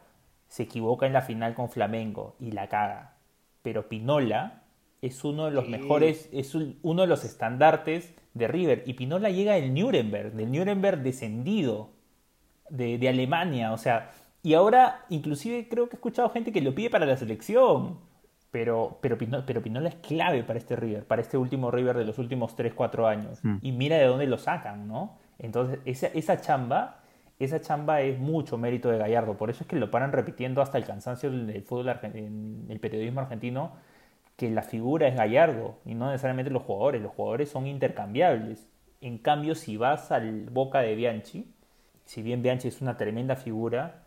[0.49, 3.15] se equivoca en la final con Flamengo y la caga.
[3.62, 4.65] Pero Pinola
[5.01, 8.83] es uno de los mejores, es uno de los estandartes de River.
[8.87, 11.91] Y Pinola llega del Nuremberg, del Nuremberg descendido
[12.71, 13.73] de, de Alemania.
[13.73, 14.11] O sea,
[14.43, 17.99] y ahora inclusive creo que he escuchado gente que lo pide para la selección.
[18.57, 22.16] Pero, pero, pero Pinola es clave para este River, para este último River de los
[22.16, 23.38] últimos 3-4 años.
[23.42, 23.57] Mm.
[23.61, 25.19] Y mira de dónde lo sacan, ¿no?
[25.38, 27.03] Entonces, esa, esa chamba,
[27.38, 29.37] esa chamba es mucho mérito de Gallardo.
[29.37, 33.21] Por eso es que lo paran repitiendo hasta el cansancio del fútbol en el periodismo
[33.21, 33.73] argentino,
[34.38, 37.03] que la figura es Gallardo y no necesariamente los jugadores.
[37.03, 38.71] Los jugadores son intercambiables.
[39.03, 41.53] En cambio, si vas al Boca de Bianchi,
[42.07, 44.05] si bien Bianchi es una tremenda figura,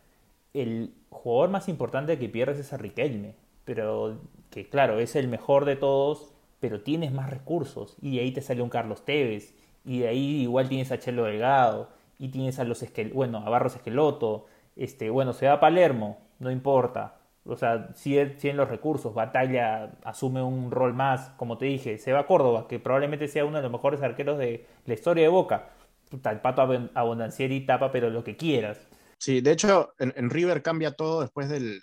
[0.56, 3.36] el jugador más importante que pierdes es a Riquelme
[3.70, 4.18] pero
[4.50, 7.96] que claro, es el mejor de todos, pero tienes más recursos.
[8.02, 9.54] Y de ahí te sale un Carlos Tevez,
[9.86, 13.50] y de ahí igual tienes a Chelo Delgado, y tienes a los esquel bueno, a
[13.50, 17.16] Barros Esqueloto, este, bueno, se va a Palermo, no importa.
[17.46, 22.12] O sea, si tienen los recursos, Batalla asume un rol más, como te dije, se
[22.14, 25.30] va a Córdoba, que probablemente sea uno de los mejores arqueros de la historia de
[25.30, 25.70] Boca.
[26.12, 26.62] el pato
[26.94, 28.78] Abondancieri tapa, pero lo que quieras.
[29.18, 31.82] Sí, de hecho, en, River cambia todo después del,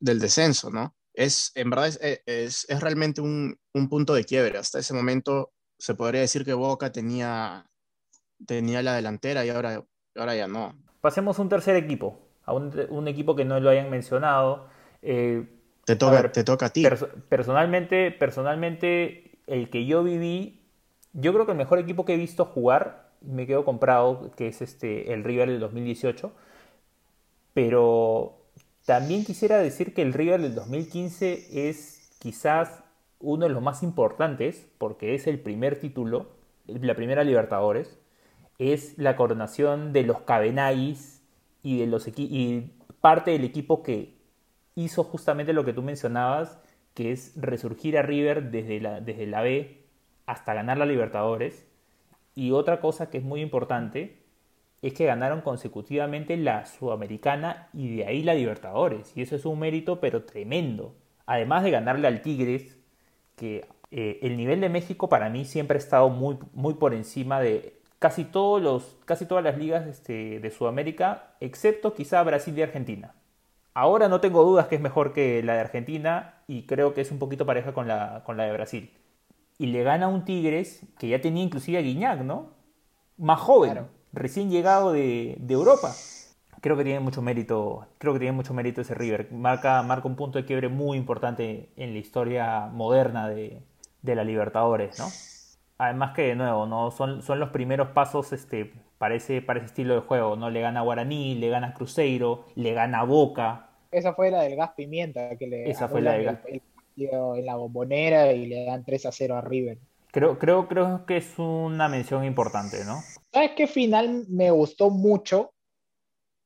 [0.00, 0.94] del descenso, ¿no?
[1.14, 4.58] Es, en verdad, es, es, es realmente un, un, punto de quiebre.
[4.58, 7.66] Hasta ese momento se podría decir que Boca tenía,
[8.46, 9.84] tenía la delantera y ahora,
[10.16, 10.74] ahora ya no.
[11.00, 14.68] Pasemos a un tercer equipo, a un, un equipo que no lo hayan mencionado.
[15.02, 15.46] Eh,
[15.84, 16.84] te, toca, te toca a ti.
[17.28, 20.62] personalmente, personalmente, el que yo viví,
[21.12, 24.60] yo creo que el mejor equipo que he visto jugar, me quedo comprado, que es
[24.60, 26.32] este, el River del 2018,
[27.54, 28.43] pero
[28.84, 32.84] también quisiera decir que el River del 2015 es quizás
[33.18, 36.32] uno de los más importantes porque es el primer título,
[36.66, 37.98] la primera Libertadores,
[38.58, 41.22] es la coronación de los Cabenagis
[41.62, 44.18] y de los y parte del equipo que
[44.74, 46.58] hizo justamente lo que tú mencionabas,
[46.92, 49.84] que es resurgir a River desde la, desde la B
[50.26, 51.66] hasta ganar la Libertadores.
[52.34, 54.23] Y otra cosa que es muy importante
[54.86, 59.16] es que ganaron consecutivamente la Sudamericana y de ahí la Libertadores.
[59.16, 60.94] Y eso es un mérito, pero tremendo.
[61.24, 62.76] Además de ganarle al Tigres,
[63.34, 67.40] que eh, el nivel de México para mí siempre ha estado muy, muy por encima
[67.40, 72.62] de casi, todos los, casi todas las ligas este, de Sudamérica, excepto quizá Brasil y
[72.62, 73.14] Argentina.
[73.72, 77.10] Ahora no tengo dudas que es mejor que la de Argentina y creo que es
[77.10, 78.92] un poquito pareja con la, con la de Brasil.
[79.56, 82.50] Y le gana un Tigres que ya tenía inclusive a Guiñac, ¿no?
[83.16, 85.92] Más joven recién llegado de, Europa.
[86.60, 89.30] Creo que tiene mucho mérito, creo que tiene mucho mérito ese River.
[89.32, 93.60] Marca, marca un punto de quiebre muy importante en la historia moderna de,
[94.02, 95.06] la Libertadores, ¿no?
[95.76, 96.90] Además que de nuevo, ¿no?
[96.90, 100.48] Son, son los primeros pasos este, para, ese, estilo de juego, ¿no?
[100.48, 103.68] Le gana Guaraní, le gana Cruzeiro, le gana Boca.
[103.90, 106.38] Esa fue la del gas pimienta que le Esa fue la del gas.
[106.96, 109.78] en la bombonera y le dan 3 a 0 a River.
[110.10, 113.00] Creo, creo, creo que es una mención importante, ¿no?
[113.34, 115.52] ¿Sabes qué final me gustó mucho?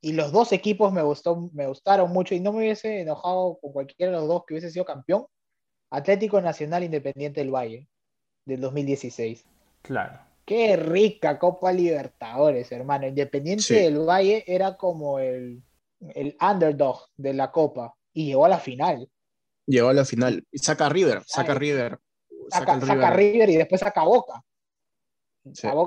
[0.00, 3.72] Y los dos equipos me, gustó, me gustaron mucho y no me hubiese enojado con
[3.72, 5.26] cualquiera de los dos que hubiese sido campeón.
[5.90, 7.88] Atlético Nacional Independiente del Valle,
[8.46, 9.44] del 2016.
[9.82, 10.18] Claro.
[10.46, 13.06] Qué rica Copa Libertadores, hermano.
[13.06, 15.62] Independiente del Valle era como el,
[16.00, 19.10] el underdog de la Copa y llegó a la final.
[19.66, 20.42] Llegó a la final.
[20.50, 21.98] Y saca River, saca River
[22.50, 23.50] saca, River.
[23.50, 24.44] y después saca Boca.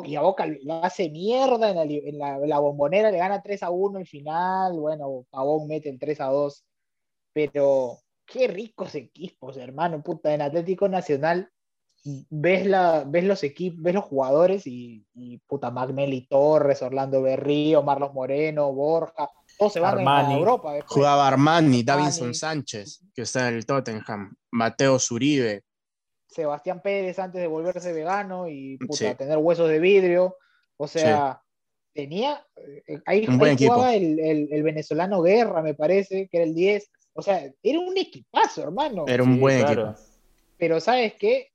[0.04, 4.08] Y a Boca lo hace mierda en, la, bombonera, le gana 3 a 1 al
[4.08, 4.80] final.
[4.80, 6.66] Bueno, Pavón mete el 3 a 2.
[7.34, 10.02] Pero qué ricos equipos, hermano.
[10.02, 11.50] Puta, en Atlético Nacional
[12.30, 15.06] ves, la, ves los equipos, ves los jugadores y,
[15.48, 20.74] puta, Magnelli Torres, Orlando Berrío, Marlos Moreno, Borja, todos se van a Europa.
[20.86, 25.64] Jugaba Armani, Davinson Sánchez, que está en el Tottenham, Mateo Zuribe,
[26.32, 28.80] Sebastián Pérez antes de volverse vegano y
[29.18, 30.38] tener huesos de vidrio.
[30.78, 31.42] O sea,
[31.94, 32.46] tenía.
[32.88, 36.90] Eh, ahí, jugaba el, venezolano Guerra, me parece, que era el 10.
[37.14, 39.06] O sea, era un equipazo, hermano.
[39.08, 39.94] Era un buen equipo.
[40.58, 41.50] Pero, ¿sabes qué?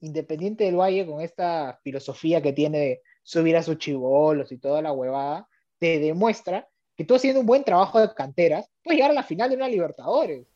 [0.00, 4.80] Independiente del Valle, con esta filosofía que tiene de subir a sus chivolos y toda
[4.80, 9.14] la huevada, te demuestra que tú haciendo un buen trabajo de canteras, puedes llegar a
[9.14, 10.46] la final de una Libertadores.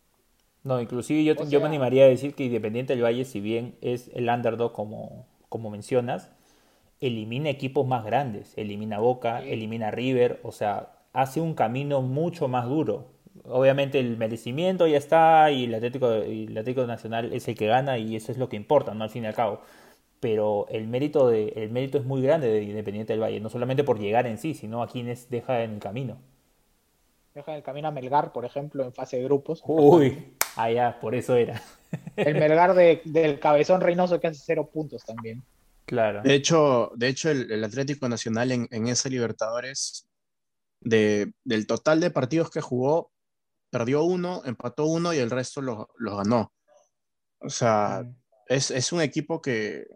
[0.65, 4.11] No, inclusive yo, yo me animaría a decir que Independiente del Valle, si bien es
[4.15, 6.31] el underdog como, como mencionas,
[7.01, 12.67] elimina equipos más grandes, elimina Boca, elimina River, o sea, hace un camino mucho más
[12.67, 13.11] duro.
[13.45, 17.99] Obviamente el merecimiento ya está y el Atlético, el Atlético Nacional es el que gana
[17.99, 19.05] y eso es lo que importa, ¿no?
[19.05, 19.61] Al fin y al cabo.
[20.21, 23.85] Pero el mérito, de, el mérito es muy grande de Independiente del Valle, no solamente
[23.85, 26.17] por llegar en sí, sino a quienes deja en el camino.
[27.35, 29.62] Deja en el camino a Melgar, por ejemplo, en fase de grupos.
[29.67, 31.61] Uy, Ah, ya, por eso era.
[32.17, 35.43] El Melgar del Cabezón Reynoso que hace cero puntos también.
[35.87, 36.23] Claro.
[36.23, 40.09] De hecho, de hecho el, Atlético Nacional en, en esa Libertadores,
[40.81, 43.11] de, del total de partidos que jugó,
[43.71, 46.53] perdió uno, empató uno y el resto los lo ganó.
[47.41, 48.15] O sea, mm.
[48.49, 49.87] es, un equipo que,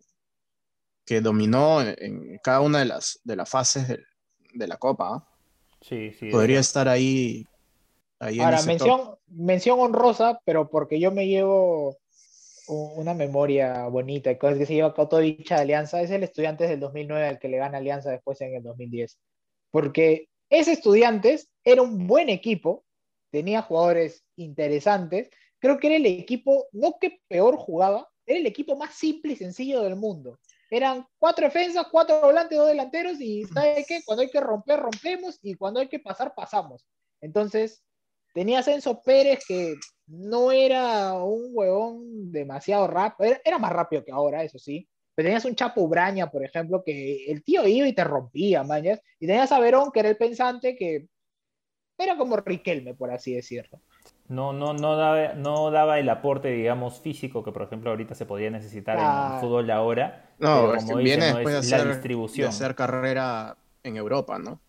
[1.04, 5.14] que dominó en, cada una de las, de las fases de, la Copa.
[5.14, 5.28] ¿ah?
[5.80, 6.30] Sí, sí.
[6.30, 7.46] Podría estar ahí
[8.20, 11.96] Ahora, mención, mención honrosa, pero porque yo me llevo
[12.68, 17.26] una memoria bonita, cosas que se lleva dicha de Alianza, es el Estudiantes del 2009
[17.26, 19.18] al que le gana Alianza después en el 2010.
[19.70, 22.84] Porque ese Estudiantes era un buen equipo,
[23.30, 28.76] tenía jugadores interesantes, creo que era el equipo, no que peor jugaba, era el equipo
[28.76, 30.38] más simple y sencillo del mundo.
[30.70, 34.00] Eran cuatro defensas, cuatro volantes, dos delanteros y ¿sabe qué?
[34.04, 36.84] Cuando hay que romper, rompemos y cuando hay que pasar, pasamos.
[37.20, 37.82] Entonces,
[38.34, 39.74] Tenía Enzo Pérez que
[40.06, 44.88] no era un huevón demasiado rápido, era, más rápido que ahora, eso sí.
[45.14, 49.00] Pero tenías un Chapo Ubraña, por ejemplo, que el tío iba y te rompía, mañas.
[49.18, 51.08] Y tenías a Verón, que era el pensante, que
[51.98, 53.80] era como Riquelme, por así decirlo.
[54.28, 58.26] No, no, no, daba, no daba el aporte, digamos, físico que, por ejemplo, ahorita se
[58.26, 60.30] podía necesitar en el fútbol ahora.
[60.38, 62.44] No, como viene después de hacer, la distribución.
[62.44, 64.60] de hacer carrera en Europa, ¿no?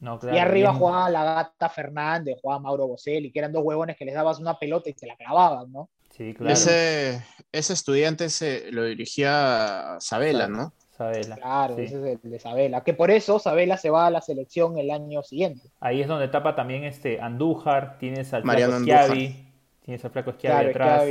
[0.00, 4.14] Y arriba jugaba la gata Fernández, jugaba Mauro Boselli, que eran dos huevones que les
[4.14, 5.88] dabas una pelota y te la clavaban, ¿no?
[6.10, 6.52] Sí, claro.
[6.52, 7.22] Ese,
[7.52, 10.72] ese estudiante se, lo dirigía Sabela, ¿no?
[10.96, 11.36] Sabela.
[11.36, 12.82] Claro, ese es el de Sabela.
[12.82, 15.68] Que por eso Sabela se va a la selección el año siguiente.
[15.80, 19.52] Ahí es donde tapa también este Andújar, tienes al Mariano Schiavi,
[19.84, 21.04] tienes al flaco Schiavi atrás.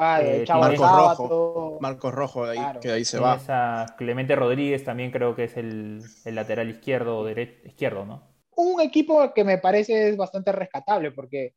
[0.00, 3.40] Eh, Marcos Rojo, Marcos Rojo, de ahí, que de ahí se va.
[3.48, 8.22] A Clemente Rodríguez también creo que es el, lateral izquierdo o derecho, izquierdo, ¿no?
[8.54, 11.54] Un equipo que me parece es bastante rescatable porque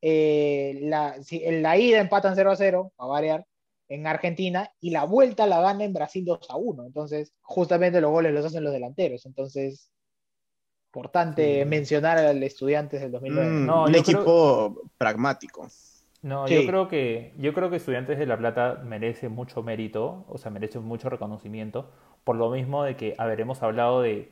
[0.00, 3.46] eh, la, si, en la ida empatan 0 a 0, a variar.
[3.88, 6.86] en Argentina y la vuelta la gana en Brasil 2 a 1.
[6.86, 9.26] Entonces, justamente los goles los hacen los delanteros.
[9.26, 9.90] Entonces,
[10.86, 11.64] importante Sí.
[11.68, 13.50] mencionar al Estudiantes del 2009.
[13.50, 15.68] Mm, No, un equipo pragmático.
[16.24, 16.54] No, Sí.
[16.54, 20.50] yo creo que yo creo que Estudiantes de La Plata merece mucho mérito, o sea,
[20.50, 21.90] merece mucho reconocimiento,
[22.24, 24.30] por lo mismo de que, a ver, hemos hablado de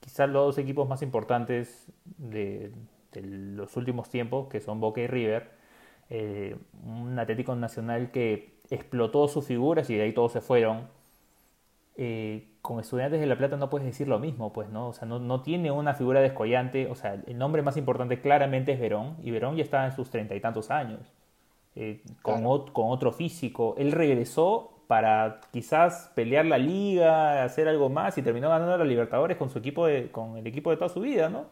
[0.00, 2.72] quizás los dos equipos más importantes de,
[3.12, 5.50] de los últimos tiempos, que son Boca y River,
[6.10, 10.88] eh, un Atlético Nacional que explotó sus figuras y de ahí todos se fueron.
[11.96, 14.88] Eh, con Estudiantes de La Plata no puedes decir lo mismo, pues, ¿no?
[14.88, 18.72] O sea, no, no tiene una figura descollante, o sea, el nombre más importante claramente
[18.72, 21.12] es Verón, y Verón ya está en sus treinta y tantos años
[21.76, 22.50] eh, con, Claro.
[22.50, 23.74] ot- con otro físico.
[23.78, 29.36] Él regresó para quizás pelear la liga, hacer algo más y terminó ganando la Libertadores
[29.36, 31.46] con su equipo de, con el equipo de toda su vida, ¿no?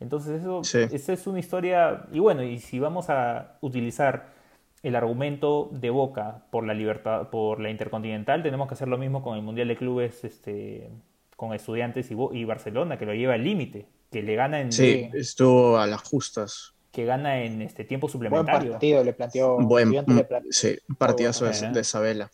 [0.00, 0.80] Entonces eso, Sí.
[0.92, 4.34] esa es una historia y bueno, y si vamos a utilizar
[4.82, 9.22] el argumento de Boca por la libertad, por la Intercontinental, tenemos que hacer lo mismo
[9.22, 10.90] con el Mundial de Clubes, este,
[11.36, 14.72] con Estudiantes y, Bo- y Barcelona, que lo lleva al límite, que le gana en,
[14.72, 16.73] Sí, estuvo a las justas.
[16.94, 18.70] Que gana en este tiempo Buen suplementario.
[18.72, 19.58] partido le planteó.
[19.58, 20.52] Buen, le planteó.
[20.52, 22.30] sí, un partidazo bueno, de, de Isabela.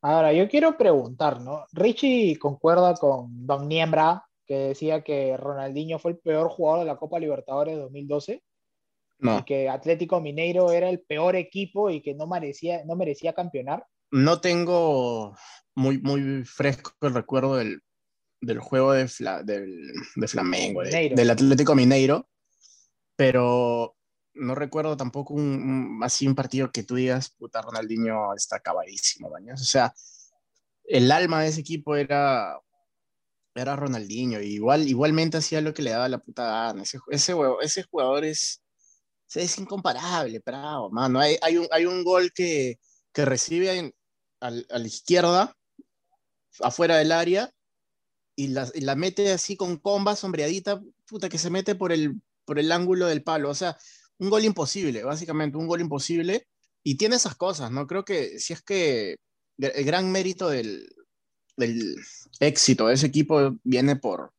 [0.00, 1.64] Ahora, yo quiero preguntar, ¿no?
[1.72, 6.96] Richie concuerda con Don Niembra, que decía que Ronaldinho fue el peor jugador de la
[6.96, 8.42] Copa Libertadores de 2012
[9.18, 13.32] No, y que Atlético Mineiro era el peor equipo y que no merecía, no merecía
[13.32, 13.84] campeonar.
[14.12, 15.36] no tengo
[15.74, 17.80] muy, muy fresco el recuerdo del,
[18.40, 22.28] del juego de, Fla- del, de Flamengo, de- del Atlético Mineiro,
[23.18, 23.96] pero
[24.34, 29.60] no recuerdo tampoco un, así un partido que tú digas, puta, Ronaldinho está acabadísimo, baños.
[29.60, 29.92] O sea,
[30.84, 32.58] el alma de ese equipo era,
[33.54, 36.82] era Ronaldinho, igual, igualmente hacía lo que le daba la puta gana.
[36.82, 38.62] Ese, ese, ese jugador es,
[39.34, 41.20] es incomparable, bravo, mano.
[41.20, 42.78] Hay, hay, un, hay un gol que,
[43.12, 43.94] que recibe en-
[44.40, 45.56] al- a la izquierda,
[46.60, 47.50] afuera del área,
[48.36, 52.20] y la, y la mete así con comba, sombreadita, puta, que se mete por el,
[52.48, 53.50] por el ángulo del palo.
[53.50, 53.76] O sea,
[54.18, 56.46] un gol imposible, básicamente, un gol imposible.
[56.82, 57.86] Y tiene esas cosas, ¿no?
[57.86, 59.16] Creo que si es que
[59.58, 60.88] el gran mérito del,
[61.58, 61.96] del
[62.40, 64.32] éxito de ese equipo viene por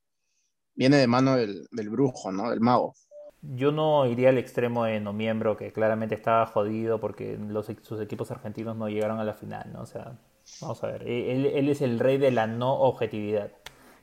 [0.73, 2.49] viene de mano del, del brujo, ¿no?
[2.49, 2.95] Del mago.
[3.41, 8.01] Yo no iría al extremo de no miembro, que claramente estaba jodido porque los, sus
[8.01, 9.81] equipos argentinos no llegaron a la final, ¿no?
[9.81, 10.17] O sea,
[10.61, 13.51] vamos a ver, él, él es el rey de la no objetividad.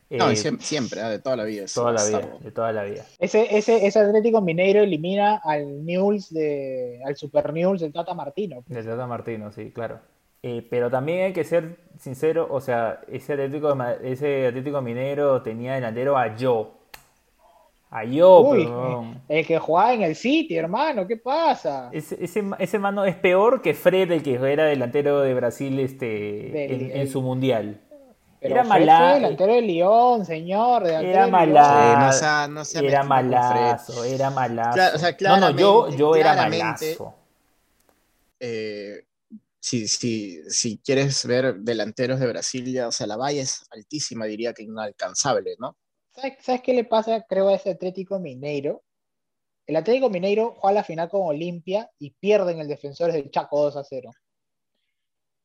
[0.08, 1.10] No, Eh, siempre, ¿ah?
[1.10, 1.64] de toda la vida.
[1.64, 3.04] es toda la vida, de toda la vida.
[3.18, 8.62] Ese, ese, ese Atlético Mineiro elimina al Newell's de, al Super Newell's del Tata Martino.
[8.68, 9.98] De Tata Martino, sí, claro.
[10.42, 15.74] Eh, pero también hay que ser sincero, o sea, ese Atlético, ese Atlético Mineiro tenía
[15.74, 16.74] delantero a Yo.
[17.90, 19.22] A Yo, Uy, perdón.
[19.28, 21.88] el que jugaba en el City, hermano, ¿qué pasa?
[21.92, 26.06] Ese, ese, ese mano es peor que Fred, el que era delantero de Brasil este,
[26.52, 27.80] Del- en, su mundial.
[28.48, 30.86] Pero era Fred fue mala- delantero de Lyon, señor.
[30.86, 31.30] Era de Lyon.
[31.30, 31.64] mala-
[31.98, 34.72] Sí, no sea- no sea era malazo, era malazo.
[34.74, 37.14] Claro, o sea, no, no, yo, yo era malazo.
[38.40, 39.02] eh,
[39.58, 44.26] si, si, si quieres ver delanteros de Brasil, ya, o sea, la valla es altísima,
[44.26, 45.76] diría que inalcanzable, ¿no?
[46.14, 48.82] ¿Sabes, sabes qué le pasa, creo, a ese Atlético Mineiro?
[49.66, 53.76] El Atlético Mineiro juega la final con Olimpia y pierden el Defensores del Chaco 2
[53.76, 54.10] a 0.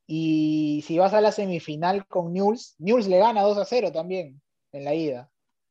[0.06, 4.40] Y si vas a la semifinal con Newell's, Newell's le gana 2 a 0 también
[4.72, 5.30] en la ida.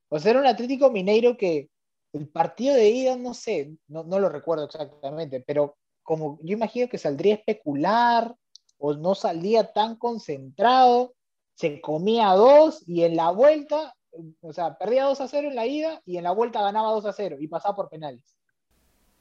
[0.09, 1.69] O sea, era un Atlético Mineiro que
[2.13, 6.89] el partido de ida, no sé, no, no lo recuerdo exactamente, pero como yo imagino
[6.89, 8.35] que saldría a especular
[8.77, 11.13] o no saldría tan concentrado,
[11.55, 13.95] se comía dos y en la vuelta,
[14.41, 17.05] o sea, perdía 2 a 0 en la ida y en la vuelta ganaba 2
[17.05, 18.35] a 0 y pasaba por penales.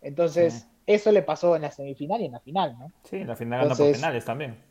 [0.01, 0.67] Entonces, Sí.
[0.87, 2.91] eso le pasó en la semifinal y en la final, ¿no?
[3.05, 4.70] Sí, en la final gana por Entonces- penales también.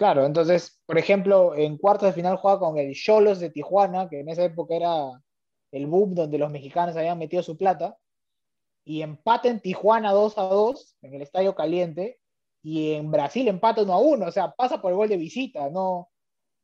[0.00, 4.20] Claro, entonces, por ejemplo, en cuartos de final juega con el Cholos de Tijuana, que
[4.20, 5.10] en esa época era
[5.72, 7.98] el boom donde los mexicanos habían metido su plata,
[8.82, 12.18] y empata en Tijuana 2 a 2 en el Estadio Caliente,
[12.62, 15.68] y en Brasil empata 1 a 1, o sea, pasa por el gol de visita,
[15.68, 16.08] no,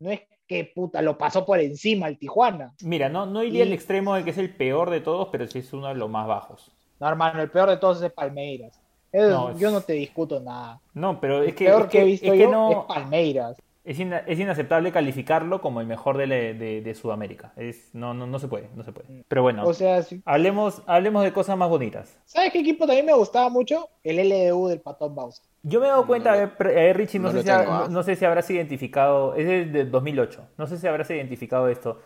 [0.01, 2.75] no es que puta lo pasó por encima el Tijuana.
[2.85, 5.47] Mira, no, no iría Y- al extremo de que es el peor de todos, pero
[5.47, 6.73] sí es uno de los más bajos.
[6.99, 8.81] No, hermano, el peor de todos es Palmeiras.
[9.13, 10.81] No, Yo no te discuto nada.
[10.95, 12.77] No, pero es que, peor es que, he que- visto es que yo no, es
[12.87, 13.57] Palmeiras.
[13.85, 17.53] es, ina- es inaceptable calificarlo como el mejor de, la- de- de Sudamérica.
[17.57, 19.25] Es, no, no, no se puede, no se puede.
[19.29, 22.19] Pero bueno, O sea, si- hablemos, hablemos de cosas más bonitas.
[22.27, 23.89] ¿sabes qué equipo también me gustaba mucho?
[24.05, 25.43] El LDU del Patón Bausa.
[25.63, 27.79] Yo me he dado cuenta, a ver, Richie, no, no sé si ha- tengo, no,
[27.85, 27.89] ah.
[27.89, 32.01] no sé si habrás identificado, es de 2008, no sé si habrás identificado esto,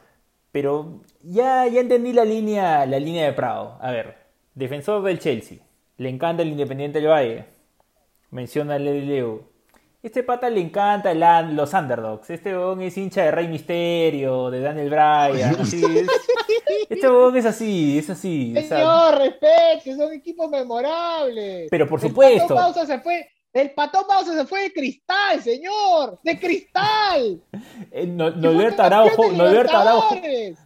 [0.52, 3.76] pero ya, ya entendí la línea, la línea de Prado.
[3.80, 4.16] A ver,
[4.54, 5.58] defensor del Chelsea,
[6.00, 7.44] le encanta el Independiente del Valle,
[8.30, 9.50] menciona el Leo,
[10.02, 12.30] Este pata le encanta el los underdogs.
[12.30, 15.56] Este huevón es hincha de Rey Misterio, de Daniel Bryan.
[15.60, 16.08] Así es.
[16.88, 18.54] Este huevón es así, es así.
[18.66, 21.68] Señor, respete, son equipos memorables.
[21.70, 22.54] Pero por supuesto.
[22.54, 23.28] El Patón se fue.
[23.52, 26.18] El Patón Bausa se fue de cristal, señor.
[26.24, 27.42] De cristal.
[27.92, 29.32] Eh, no, Norberto Araujo,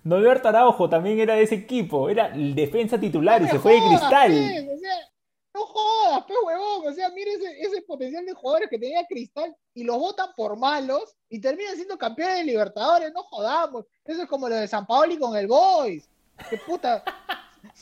[0.05, 2.11] Norberto Araujo, también era de ese equipo.
[2.11, 4.31] Era el defensa titular y se fue de cristal.
[4.31, 5.14] Pues,
[5.55, 6.87] no jodas, pe huevón.
[6.87, 11.17] O sea, mire ese, potencial de jugadores que tenía Cristal y los votan por malos
[11.29, 13.13] y terminan siendo campeones de Libertadores.
[13.13, 13.87] No jodamos.
[14.05, 16.09] Eso es como lo de San Paoli con el Boys.
[16.51, 17.03] Qué puta.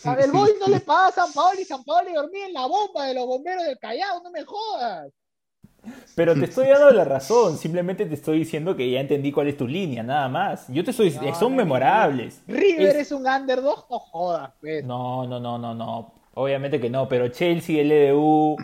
[0.05, 1.65] A el Boys no le paga a San Paoli.
[1.65, 4.23] San Paoli dormía en la bomba de los bomberos del Callao.
[4.23, 5.11] No me jodas.
[6.15, 9.57] Pero te estoy dando la razón, simplemente te estoy diciendo que ya entendí cuál es
[9.57, 10.69] tu línea, nada más.
[10.69, 12.41] Yo te estoy son memorables.
[12.47, 13.11] River es...
[13.11, 14.85] un underdog, no jodas, pues.
[14.85, 16.22] No, no, no, no, no.
[16.35, 18.57] Obviamente que no, pero Chelsea, LDU,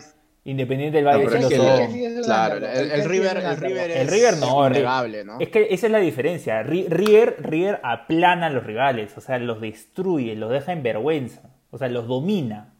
[0.45, 2.23] Independiente del Valle, sí lo son.
[2.23, 5.39] Claro, el, River, el River es el River no, es ¿no?
[5.39, 6.63] Es que esa es la diferencia.
[6.63, 11.41] River, River aplana a los rivales, o sea, los destruye, los deja en vergüenza,
[11.71, 12.73] o sea, los domina.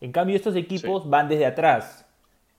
[0.00, 2.06] En cambio, estos equipos van desde atrás.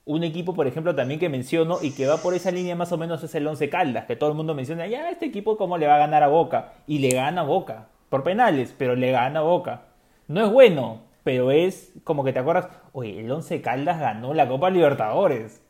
[0.06, 2.97] Un equipo, por ejemplo, también que menciono y que va por esa línea más o
[2.97, 5.88] menos es el Once Caldas, que todo el mundo menciona, ya, este equipo cómo le
[5.88, 6.74] va a ganar a Boca.
[6.88, 9.84] Y le gana a Boca, por penales, pero le gana a Boca.
[10.28, 14.47] No es bueno, pero es como que te acuerdas, oye, el Once Caldas ganó la
[14.47, 15.61] Copa Libertadores.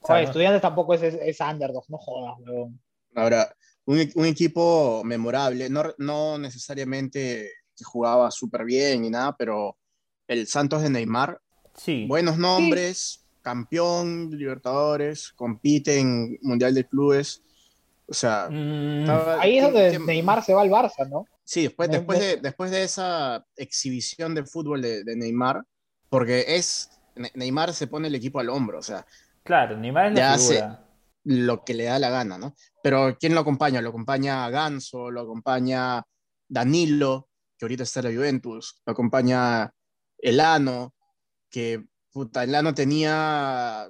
[0.00, 2.80] O Estudiantes tampoco es, es, underdog, no jodas, weón.
[3.14, 9.76] Ahora, un, un, equipo memorable, no, no necesariamente que jugaba súper bien ni nada, pero
[10.26, 11.40] el Santos de Neymar,
[11.74, 12.06] sí.
[12.08, 17.42] buenos nombres, campeón Libertadores, compite en Mundial de Clubes.
[18.08, 19.08] O sea, mm.
[19.40, 21.26] ahí es donde Neymar se va al Barça, ¿no?
[21.44, 25.62] Sí, después, después, de, después de esa exhibición de fútbol de, Neymar,
[26.08, 26.90] porque es
[27.34, 29.04] Neymar se pone el equipo al hombro, o sea.
[29.42, 30.64] Claro, Neymar es la Hace
[31.24, 32.54] lo que le da la gana, ¿no?
[32.82, 33.80] Pero ¿quién lo acompaña?
[33.80, 36.02] Lo acompaña Ganso, lo acompaña
[36.48, 39.72] Danilo, que ahorita está en la Juventus, lo acompaña
[40.18, 40.94] Elano,
[41.48, 43.88] que puta, Elano tenía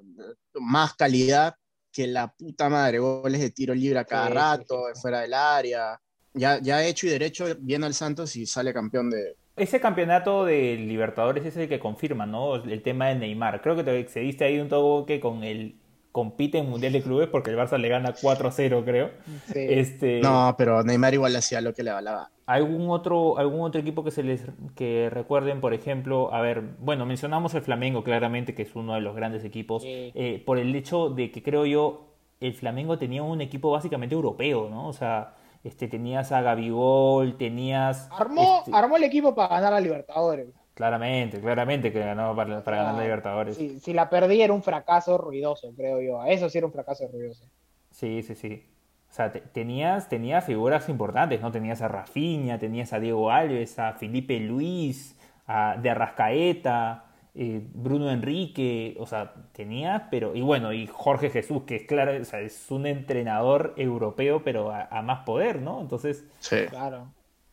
[0.55, 1.55] más calidad
[1.90, 6.00] que la puta madre, goles de tiro libre a cada rato, fuera del área
[6.35, 9.37] ya, ya hecho y derecho viene al Santos y sale campeón de...
[9.57, 12.57] Ese campeonato de Libertadores es el que confirma, ¿no?
[12.57, 13.61] El tema de Neymar.
[13.61, 15.76] Creo que te excediste ahí un toque con el
[16.11, 19.11] compite en Mundial de Clubes porque el Barça le gana 4-0, creo.
[19.55, 20.20] Este...
[20.20, 22.30] No, pero Neymar igual hacía lo que le hablaba.
[22.47, 24.43] ¿Algún otro, algún otro equipo que se les
[24.74, 29.01] que recuerden, por ejemplo, a ver, bueno, mencionamos el Flamengo claramente, que es uno de
[29.01, 32.09] los grandes equipos, eh, por el hecho de que creo yo,
[32.41, 34.89] el Flamengo tenía un equipo básicamente europeo, ¿no?
[34.89, 38.08] O sea, este, tenías a Gabigol, tenías...
[38.10, 40.48] Armó, este, armó el equipo para ganar a Libertadores.
[40.74, 43.56] Claramente, claramente que ganó para, ganar la Libertadores.
[43.56, 46.24] si la perdí era un fracaso ruidoso, creo yo.
[46.24, 47.44] Eso sí era un fracaso ruidoso.
[47.90, 48.66] Sí, sí, sí.
[49.10, 51.52] O sea, tenías, tenías figuras importantes, ¿no?
[51.52, 58.11] Tenías a Rafinha, tenías a Diego Alves, a Felipe Luis, a de Arrascaeta, eh, Bruno
[58.11, 62.41] Enrique, o sea, tenía, pero, y bueno, y Jorge Jesús, que es claro, o sea,
[62.41, 65.80] es un entrenador europeo, pero a, más poder, ¿no?
[65.80, 66.57] Entonces, sí.
[66.68, 67.09] claro.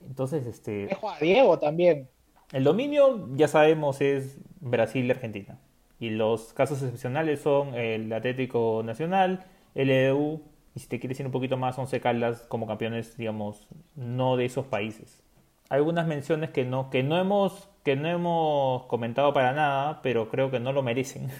[0.05, 0.87] Entonces, este.
[0.87, 2.09] Dejo a Diego también.
[2.51, 5.59] El dominio, ya sabemos, es Brasil y Argentina.
[5.99, 10.41] Y los casos excepcionales son el Atlético Nacional, el EDU,
[10.75, 14.45] y si te quieres ir un poquito más, Once Caldas como campeones, digamos, no de
[14.45, 15.23] esos países.
[15.69, 20.51] Algunas menciones que no, que no hemos que no hemos comentado para nada, pero creo
[20.51, 21.29] que no lo merecen.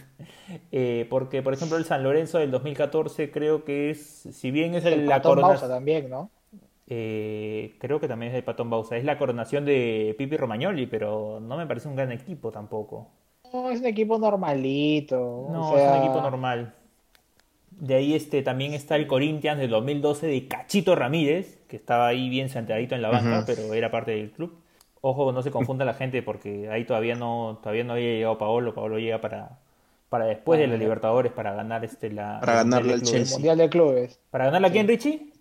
[0.72, 4.84] Eh, porque, por ejemplo, el San Lorenzo del 2014 creo que es, si bien es
[4.84, 5.70] el, la coronación...
[5.70, 6.32] también, ¿no?
[6.88, 8.98] Eh, creo que también es el Patón Bausa.
[8.98, 13.10] Es la coronación de Pipi Romagnoli, pero no me parece un gran equipo tampoco.
[13.54, 15.48] No, es un equipo normalito.
[15.52, 16.74] No, es un equipo normal.
[17.70, 22.28] De ahí este, también está el Corinthians del 2012 de Cachito Ramírez, que estaba ahí
[22.28, 24.60] bien sentadito en la banca, pero era parte del club.
[25.02, 28.74] Ojo, no se confunda la gente porque ahí todavía no, todavía no había llegado Paolo.
[28.74, 29.60] Paolo llega para,
[30.10, 33.38] para después de la Libertadores para ganar este la para ganarle al Chelsea.
[33.38, 34.20] Mundial de Clubes.
[34.30, 35.32] ¿Para ganarle a quién, Richie?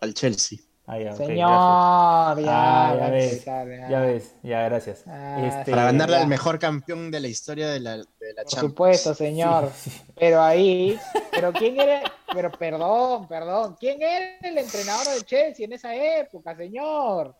[0.00, 0.58] Al Chelsea.
[0.86, 5.02] Ah, Señor, ya, ah, ya, ves, ya, ves, ya, gracias.
[5.06, 8.60] Ah, este, para ganarle al mejor campeón de la historia de la, de la Por
[8.60, 9.72] supuesto, señor.
[10.14, 11.00] Pero ahí,
[11.32, 16.54] pero quién era, pero perdón, perdón, ¿quién era el entrenador del Chelsea en esa época,
[16.54, 17.34] señor?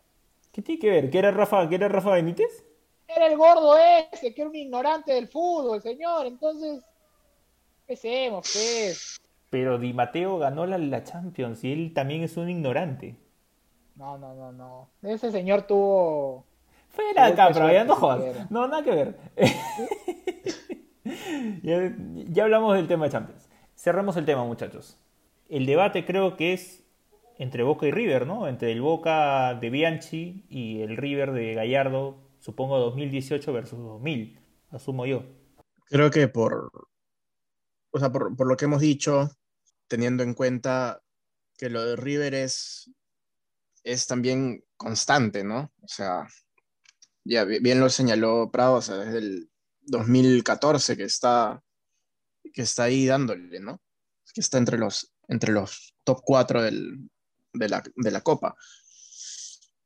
[0.55, 1.11] ¿Qué tiene que ver?
[1.11, 2.64] ¿Qué era Rafa, ¿qué era Rafa Benítez?
[3.09, 6.26] Era el gordo ese, que era un ignorante del fútbol, señor.
[6.26, 6.80] Entonces,
[7.80, 9.20] empecemos, pues.
[9.50, 13.16] Pero Di Mateo ganó la, la Champions y él también es un ignorante.
[13.96, 14.90] No, no, no, no.
[15.02, 16.46] Ese señor tuvo.
[16.90, 18.48] Fuera acá, pero ya no jodas.
[18.48, 19.18] No, nada que ver.
[21.64, 21.92] ya,
[22.28, 23.48] ya, hablamos del tema de Champions.
[23.74, 25.00] cerramos el tema, muchachos.
[25.48, 26.84] El debate creo que es
[27.39, 28.49] entre Boca y River, ¿no?
[28.49, 34.39] Entre el Boca de Bianchi y el River de Gallardo, supongo 2018 versus 2000,
[34.70, 35.24] asumo yo.
[35.87, 36.70] Creo que por,
[37.91, 39.30] o sea, por, por lo que hemos dicho,
[39.89, 41.03] teniendo en cuenta
[41.57, 42.91] que lo de River es,
[43.82, 45.72] es también constante, ¿no?
[45.82, 46.26] O sea,
[47.24, 49.51] ya bien lo señaló Prado, o sea, desde el
[49.82, 51.62] 2014 que está,
[52.53, 53.80] que está ahí dándole, ¿no?
[54.32, 57.11] Que está entre los, entre los top 4 del,
[57.55, 58.55] de, la, de la Copa.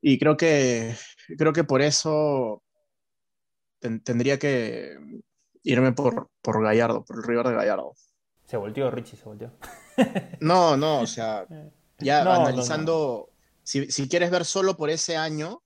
[0.01, 0.97] Y creo que,
[1.37, 2.63] creo que por eso
[3.81, 4.97] tendría que
[5.63, 7.95] irme por, por Gallardo, por el River de Gallardo.
[8.45, 9.57] Se volteó Richie, se volteó.
[10.41, 11.47] no, no, o sea,
[11.99, 13.31] ya analizando,
[13.63, 15.63] Si, si, quieres ver solo por ese año,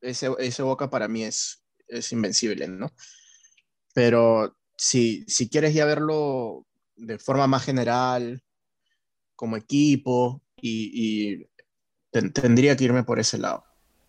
[0.00, 2.92] ese, ese Boca para mí es, es invencible, ¿no?
[3.92, 8.42] Pero si, si quieres ya verlo de forma más general,
[9.36, 11.46] como equipo, y,
[12.10, 13.64] tendría que irme por ese lado.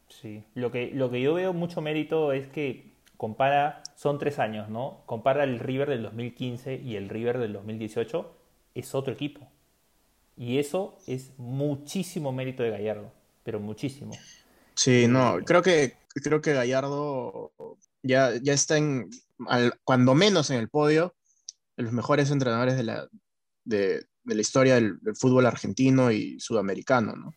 [0.09, 4.69] Sí, lo que, lo que yo veo mucho mérito es que compara, son tres años,
[4.69, 5.01] ¿no?
[5.05, 8.35] Compara el River del 2015 y el River del 2018,
[8.75, 9.49] es otro equipo.
[10.37, 13.11] Y eso es muchísimo mérito de Gallardo,
[13.43, 14.13] pero muchísimo.
[14.75, 17.51] Sí, no, creo que, creo que Gallardo
[18.03, 19.09] ya, ya está en,
[19.83, 21.15] cuando menos en el podio,
[21.75, 23.07] de los mejores entrenadores de la,
[23.63, 27.33] de, de la historia del, fútbol argentino y sudamericano, ¿no?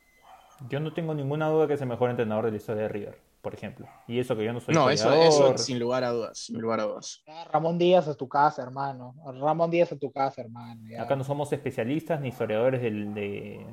[0.68, 3.20] Yo no tengo ninguna duda que es el mejor entrenador de la historia de River,
[3.40, 3.86] por ejemplo.
[4.08, 6.80] Y eso que yo no soy No, eso, eso sin lugar a dudas, sin lugar
[6.80, 7.22] a dudas.
[7.52, 9.14] Ramón Díaz a tu casa, hermano.
[9.40, 10.82] Ramón Díaz a tu casa, hermano.
[11.00, 13.64] Acá no somos especialistas ni historiadores de,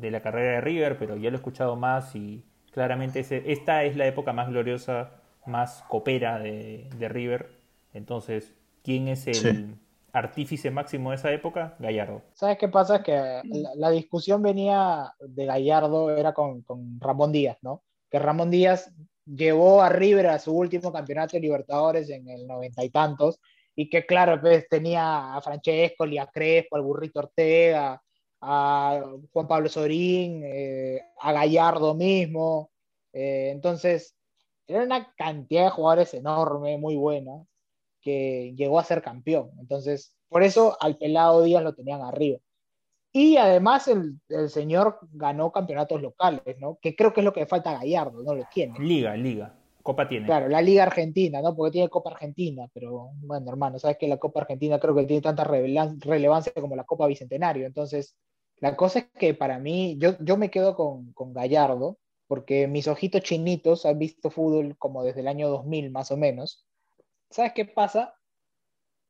[0.00, 3.84] de, la carrera de River, pero ya lo he escuchado más y claramente ese, esta
[3.84, 5.10] es la época más gloriosa,
[5.44, 7.50] más copera de, de River.
[7.92, 9.76] Entonces, ¿quién es el,
[10.12, 12.22] artífice máximo de esa época, Gallardo.
[12.34, 13.02] ¿Sabes qué pasa?
[13.02, 13.40] Que
[13.74, 16.64] la, discusión venía de Gallardo, era con,
[17.00, 17.82] Ramón Díaz, ¿no?
[18.10, 18.92] Que Ramón Díaz
[19.24, 23.40] llevó a River a su último campeonato de Libertadores en el noventa y tantos,
[23.74, 28.02] y que claro, pues tenía a Francesco, a Crespo, al Burrito Ortega,
[28.42, 29.02] a
[29.32, 32.70] Juan Pablo Sorín, eh, a Gallardo mismo.
[33.14, 34.14] Eh, entonces,
[34.66, 37.46] era una cantidad de jugadores enorme, muy buena
[38.02, 39.50] que llegó a ser campeón.
[39.58, 42.38] Entonces, por eso al pelado Díaz lo tenían arriba.
[43.12, 46.78] Y además el, el, señor ganó campeonatos locales, ¿no?
[46.80, 48.78] Que creo que es lo que le falta a Gallardo, no lo tiene.
[48.78, 49.54] Liga, liga.
[49.82, 50.26] Copa tiene.
[50.26, 51.54] Claro, la Liga Argentina, ¿no?
[51.54, 55.20] Porque tiene Copa Argentina, pero bueno, hermano, sabes que la Copa Argentina creo que tiene
[55.20, 57.66] tanta relevancia como la Copa Bicentenario.
[57.66, 58.16] Entonces,
[58.58, 61.98] la cosa es que para mí, yo, yo me quedo con, con Gallardo,
[62.28, 66.64] porque mis ojitos chinitos han visto fútbol como desde el año 2000 más o menos,
[67.32, 68.14] ¿sabes qué pasa?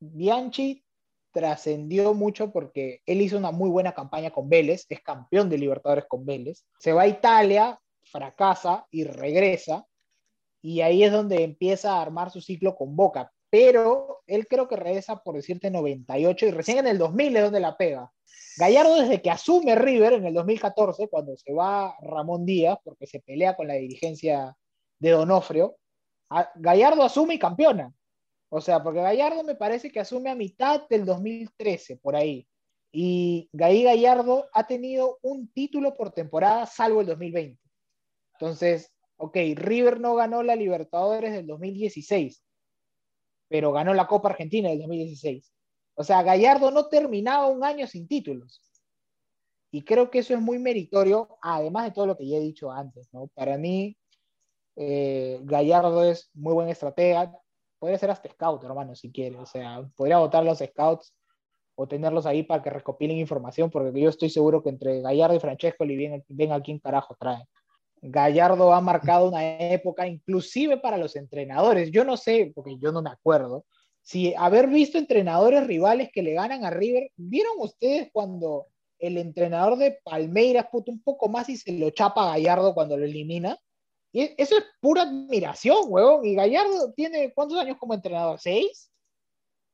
[0.01, 0.85] Bianchi
[1.33, 6.05] trascendió mucho porque él hizo una muy buena campaña con Vélez, es campeón de Libertadores
[6.07, 9.87] con Vélez, se va a Italia, fracasa y regresa,
[10.61, 14.77] y ahí es donde empieza a armar su ciclo con Boca, pero él creo que
[14.77, 18.11] regresa por decirte 98 y recién en el 2000 es donde la pega.
[18.57, 23.21] Gallardo desde que asume River en el 2014, cuando se va Ramón Díaz, porque se
[23.21, 24.55] pelea con la dirigencia
[24.99, 25.77] de Donofrio,
[26.55, 27.93] Gallardo asume y campeona.
[28.55, 32.47] O sea, porque Gallardo me parece que asume a mitad del 2013, por ahí.
[32.93, 37.59] Y Gaí Gallardo ha tenido un título por temporada, salvo el 2020.
[38.35, 42.45] Entonces, ok, River no ganó la Libertadores del 2016,
[43.49, 45.51] pero ganó la Copa Argentina del 2016.
[45.95, 48.61] O sea, Gallardo no terminaba un año sin títulos.
[49.71, 52.71] Y creo que eso es muy meritorio, además de todo lo que ya he dicho
[52.71, 53.29] antes, ¿no?
[53.29, 53.97] Para mí,
[54.77, 57.35] eh, Gallardo es muy buen estratega,
[57.83, 59.37] podría ser hasta scout, hermano, si quiere.
[59.39, 61.13] O sea, podría votar los scouts
[61.75, 65.41] o tenerlos ahí para que recopilen información, porque yo estoy seguro que entre Gallardo y
[65.41, 67.43] Francesco ven, ven a quién carajo traen.
[68.01, 71.91] Gallardo ha marcado una época, inclusive para los entrenadores.
[71.91, 73.65] Yo no sé, porque yo no me acuerdo,
[74.01, 78.69] si haber visto entrenadores rivales que le ganan a River, ¿vieron ustedes cuando
[79.01, 82.97] el entrenador de Palmeiras puto un poco más y se lo chapa a Gallardo cuando
[82.97, 83.59] lo elimina?
[84.13, 86.25] Y eso es pura admiración, huevón.
[86.25, 88.39] Y Gallardo tiene cuántos años como entrenador?
[88.39, 88.91] ¿Seis?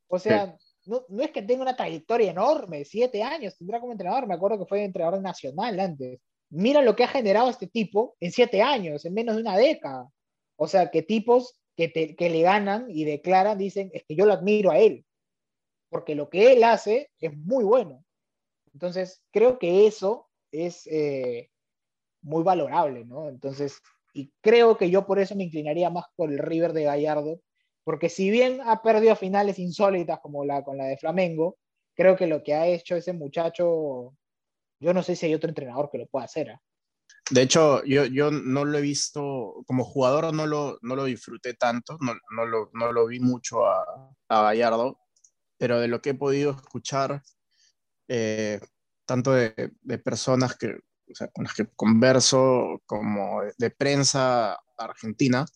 [0.07, 4.27] O sea, no, no, es que tenga una trayectoria enorme, siete años tendrá como entrenador.
[4.27, 6.21] Me acuerdo que fue entrenador nacional antes.
[6.51, 10.09] Mira lo que ha generado este tipo en siete años, en menos de una década.
[10.57, 14.33] O sea, que tipos que, que le ganan y declaran, dicen, es que yo lo
[14.33, 15.05] admiro a él,
[15.91, 18.05] porque lo que él hace es muy bueno.
[18.73, 21.51] Entonces, creo que eso es eh,
[22.23, 23.29] muy valorable, ¿no?
[23.29, 23.81] Entonces,
[24.19, 27.41] y creo que yo por eso me inclinaría más por el River de Gallardo,
[27.85, 31.57] porque si bien ha perdido finales insólitas como la con la de Flamengo,
[31.95, 34.13] creo que lo que ha hecho ese muchacho,
[34.81, 36.49] yo no sé si hay otro entrenador que lo pueda hacer.
[36.49, 36.59] ¿eh?
[37.31, 41.55] De hecho, yo, yo no lo he visto, como jugador no lo, no lo disfruté
[41.55, 43.85] tanto, no, no, lo, no lo vi mucho a,
[44.29, 44.99] Gallardo,
[45.59, 47.23] pero de lo que he podido escuchar,
[48.09, 48.59] eh,
[49.07, 49.71] tanto de,
[50.03, 50.81] personas que,
[51.11, 55.47] o sea, con las que converso, como de, prensa argentina,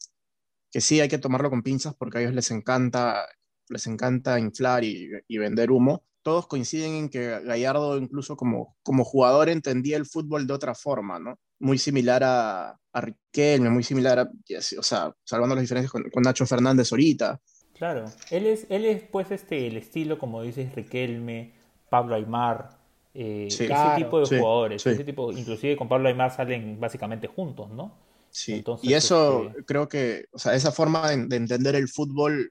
[0.70, 3.26] que sí hay que tomarlo con pinzas porque a ellos les encanta,
[3.68, 9.04] les encanta inflar y, y vender humo, todos coinciden en que Gallardo incluso como, como
[9.04, 11.38] jugador entendía el fútbol de otra forma, ¿no?
[11.58, 14.30] Muy similar a, a Riquelme, muy similar a,
[14.78, 17.40] o sea, salvando las diferencias con, con, Nacho Fernández ahorita.
[17.74, 21.52] Claro, él es, él es pues este, el estilo, como dices, Riquelme,
[21.90, 22.81] Pablo Aymar,
[23.14, 24.90] eh, sí, ese claro, tipo de sí, jugadores, sí.
[24.90, 27.94] ese tipo, inclusive con Pablo Aymar salen básicamente juntos, ¿no?
[28.30, 29.64] Sí, Entonces, y eso este...
[29.64, 32.50] creo que, o sea, esa forma de, de entender el fútbol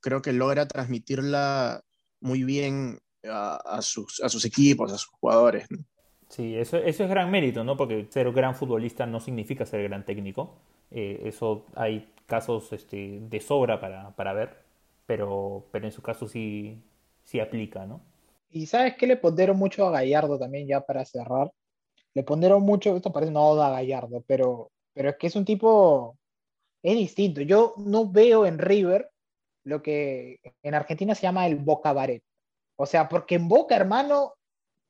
[0.00, 1.82] creo que logra transmitirla
[2.20, 5.70] muy bien a, a, sus, a sus, equipos, a sus jugadores.
[5.70, 5.78] ¿no?
[6.28, 7.76] Sí, eso, eso, es gran mérito, ¿no?
[7.76, 10.56] Porque ser gran futbolista no significa ser gran técnico.
[10.90, 14.58] Eh, eso hay casos este, de sobra para, para ver,
[15.06, 16.82] pero, pero en su caso sí,
[17.24, 18.00] sí aplica, ¿no?
[18.52, 21.50] Y ¿sabes qué le pondieron mucho a Gallardo también ya para cerrar?
[22.14, 25.46] Le pondieron mucho, esto parece una oda a Gallardo, pero, pero es que es un
[25.46, 26.18] tipo,
[26.82, 27.40] es distinto.
[27.40, 29.10] Yo no veo en River
[29.64, 32.22] lo que en Argentina se llama el Boca Baret.
[32.76, 34.34] O sea, porque en Boca, hermano,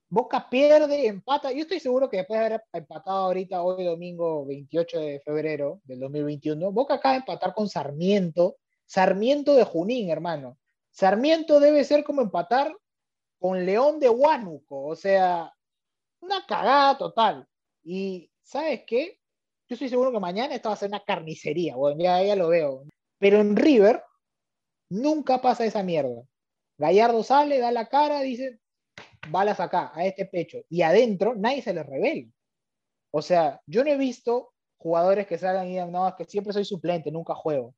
[0.08, 1.52] Boca pierde, empata.
[1.52, 6.00] Yo estoy seguro que después de haber empatado ahorita, hoy domingo 28 de febrero del
[6.00, 8.56] 2021, Boca acaba de empatar con Sarmiento.
[8.86, 10.58] Sarmiento de Junín, hermano.
[10.90, 12.74] Sarmiento debe ser como empatar
[13.43, 14.86] con León de Huánuco.
[14.86, 15.53] O sea,
[16.20, 17.47] una cagada total.
[17.82, 19.18] Y, ¿sabes qué?
[19.68, 21.74] Yo estoy seguro que mañana esto va a ser una carnicería.
[21.74, 22.84] Bueno, ya, ya lo veo.
[23.18, 24.03] Pero en River
[24.90, 26.22] nunca pasa esa mierda.
[26.78, 28.61] Gallardo sale, da la cara, dice,
[29.28, 30.59] balas acá, a este pecho.
[30.68, 32.28] Y adentro nadie se les revela.
[33.11, 36.53] O sea, yo no he visto jugadores que salgan y digan, no, es que siempre
[36.53, 37.74] soy suplente, nunca juego.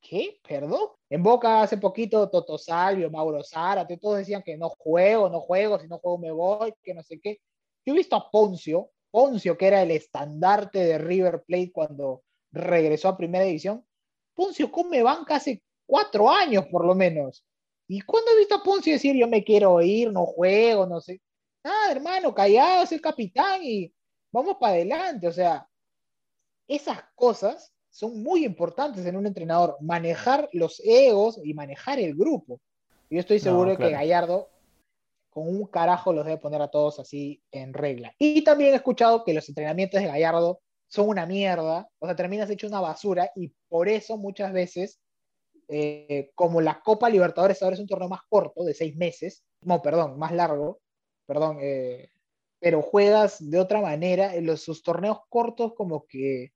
[0.00, 0.40] ¿Qué?
[0.42, 0.88] ¿Perdón?
[1.08, 5.78] En Boca hace poquito Toto Salvio, Mauro Zárate, todos decían que no juego, no juego,
[5.78, 7.40] si no juego me voy, que no sé qué.
[7.84, 13.08] Yo he visto a Poncio, Poncio que era el estandarte de River Plate cuando regresó
[13.08, 13.86] a Primera División.
[14.34, 17.44] Poncio come banca hace cuatro años por lo menos.
[17.88, 21.22] ¿Y cuándo he visto a Poncio decir yo me quiero ir, no juego, no sé?
[21.62, 23.92] Ah, hermano, callado, el capitán y
[24.32, 25.28] vamos para adelante.
[25.28, 25.68] O sea,
[26.66, 32.60] esas cosas son muy importantes en un entrenador, manejar los egos y manejar el grupo.
[33.08, 33.88] Yo estoy seguro no, claro.
[33.88, 34.50] que Gallardo
[35.30, 38.14] con un carajo los debe poner a todos así en regla.
[38.18, 42.50] Y también he escuchado que los entrenamientos de Gallardo son una mierda, o sea, terminas
[42.50, 45.00] hecho una basura y por eso muchas veces
[45.68, 49.80] eh, como la Copa Libertadores ahora es un torneo más corto, de seis meses, no,
[49.80, 50.80] perdón, más largo,
[51.24, 52.10] perdón, eh,
[52.60, 56.52] pero juegas de otra manera, en los, sus torneos cortos como que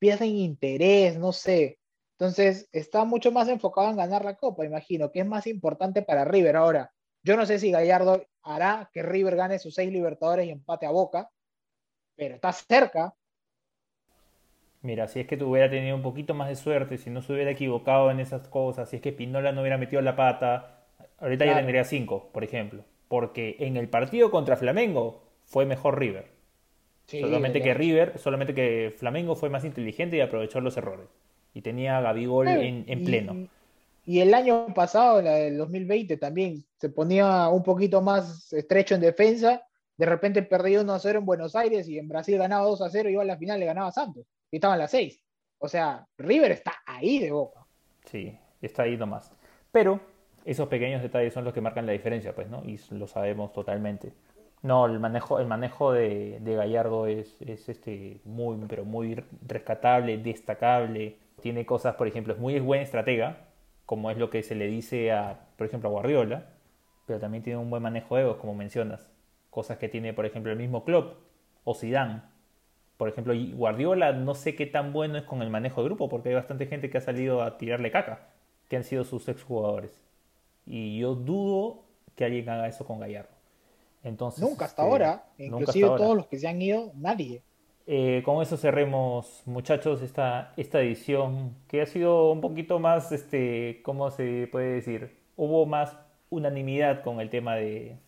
[0.00, 1.78] pierden interés, no sé.
[2.18, 6.24] Entonces está mucho más enfocado en ganar la Copa, imagino, que es más importante para
[6.24, 6.56] River.
[6.56, 6.92] Ahora,
[7.22, 10.90] yo no sé si Gallardo hará que River gane sus seis Libertadores y empate a
[10.90, 11.30] Boca,
[12.16, 13.14] pero está cerca,
[14.82, 17.50] Mira, si es que tuviera tenido un poquito más de suerte, si no se hubiera
[17.50, 20.86] equivocado en esas cosas, si es que Pinola no hubiera metido la pata,
[21.18, 21.58] ahorita claro.
[21.58, 22.84] ya tendría 5, por ejemplo.
[23.08, 26.39] Porque en el partido contra Flamengo fue mejor River.
[27.10, 31.08] Sí, solamente que River, solamente que Flamengo fue más inteligente y aprovechó los errores.
[31.54, 33.48] Y tenía a Gabigol sí, en, en, pleno.
[34.06, 39.00] Y, el año pasado, la del 2020, también se ponía un poquito más estrecho en
[39.00, 39.60] defensa.
[39.96, 42.90] De repente perdió 1 a 0 en Buenos Aires y en Brasil ganaba 2 a
[42.90, 45.20] 0 y iba a la final le ganaba a Santos y estaban las seis.
[45.58, 47.66] O sea, River está ahí de boca.
[48.04, 49.32] Sí, está ahí nomás.
[49.72, 50.00] Pero
[50.44, 52.62] esos pequeños detalles son los que marcan la diferencia, pues, ¿no?
[52.64, 54.12] Y lo sabemos totalmente.
[54.62, 61.16] No, el manejo, el manejo de, Gallardo es, es, este, muy, pero muy rescatable, destacable.
[61.40, 63.48] Tiene cosas, por ejemplo, es muy buen estratega,
[63.86, 66.46] como es lo que se le dice a, por ejemplo, a Guardiola,
[67.06, 69.10] pero también tiene un buen manejo de egos, como mencionas.
[69.50, 71.14] Cosas que tiene, por ejemplo, el mismo Klopp
[71.64, 72.22] o Zidane
[73.00, 76.28] por ejemplo, Guardiola no sé qué tan bueno es con el manejo de grupo, porque
[76.28, 78.28] hay bastante gente que ha salido a tirarle caca,
[78.68, 79.98] que han sido sus exjugadores.
[80.66, 81.84] Y yo dudo
[82.14, 83.39] que alguien haga eso con Gallardo.
[84.02, 86.20] Entonces, nunca hasta este, ahora, inclusive hasta todos ahora.
[86.22, 87.42] los que se han ido, nadie.
[87.86, 93.82] Eh, con eso cerremos, muchachos, esta, esta edición que ha sido un poquito más, este,
[93.82, 95.18] ¿cómo se puede decir?
[95.36, 95.96] Hubo más
[96.28, 97.98] unanimidad con el tema de,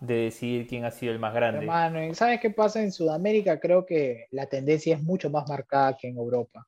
[0.00, 1.60] de decidir quién ha sido el más grande.
[1.60, 3.58] Hermano, ¿sabes qué pasa en Sudamérica?
[3.58, 6.66] Creo que la tendencia es mucho más marcada que en Europa.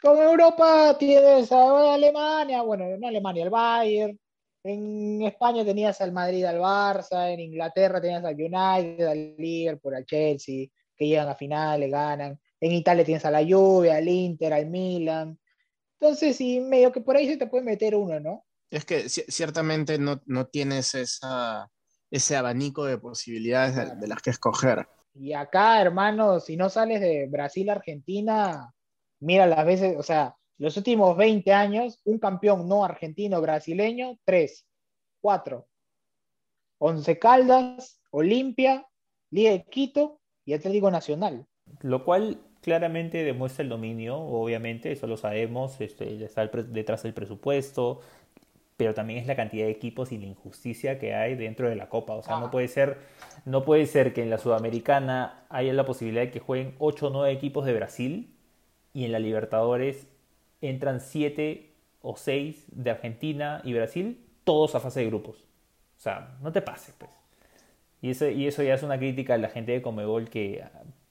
[0.00, 4.18] Con Europa tienes a Alemania, bueno, no Alemania, el Bayern,
[4.64, 10.06] en España tenías al Madrid, al Barça, en Inglaterra tenías al United, al Liverpool, al
[10.06, 12.38] Chelsea, que llegan a finales, ganan.
[12.60, 15.38] En Italia tienes a la Juve, al Inter, al Milan.
[16.00, 18.44] Entonces, sí, medio que por ahí se te puede meter uno, ¿no?
[18.70, 21.68] Es que ciertamente no, no tienes esa,
[22.10, 24.86] ese abanico de posibilidades de, de, las que escoger.
[25.14, 28.72] Y acá, hermano, si no sales de Brasil Argentina,
[29.20, 34.66] mira las veces, o sea, los últimos 20 años, un campeón no argentino brasileño, tres,
[35.20, 35.66] cuatro.
[36.78, 38.86] Once Caldas, Olimpia,
[39.30, 41.46] Liga de Quito y Atlético Nacional.
[41.80, 48.00] Lo cual claramente demuestra el dominio, obviamente, eso lo sabemos, este, está detrás del presupuesto,
[48.76, 51.88] pero también es la cantidad de equipos y la injusticia que hay dentro de la
[51.88, 52.14] Copa.
[52.14, 52.50] O sea, no, ah.
[52.50, 52.98] puede ser,
[53.44, 57.10] no puede ser que en la Sudamericana haya la posibilidad de que jueguen 8 o
[57.10, 58.34] 9 equipos de Brasil
[58.92, 60.08] y en la Libertadores
[60.62, 65.36] entran siete o seis de Argentina y Brasil, todos a fase de grupos.
[65.96, 67.10] O sea, no te pases, pues.
[68.00, 70.64] Y eso, y eso ya es una crítica a la gente de Comebol que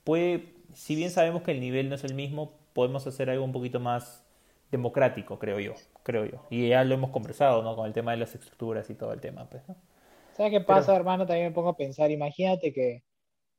[0.04, 3.54] puede, si bien sabemos que el nivel no es el mismo, podemos hacer algo un
[3.54, 4.26] poquito más
[4.72, 5.74] democrático, creo yo,
[6.04, 6.46] creo yo.
[6.50, 7.76] Y ya lo hemos conversado, ¿no?
[7.76, 9.64] Con el tema de las estructuras y todo el tema, pues,
[10.34, 11.26] ¿Sabes qué pasa, hermano?
[11.26, 13.04] También me pongo a pensar, imagínate que,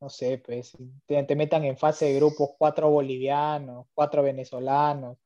[0.00, 0.76] no sé, pues,
[1.06, 5.18] te, te metan en fase de grupos cuatro bolivianos, cuatro venezolanos,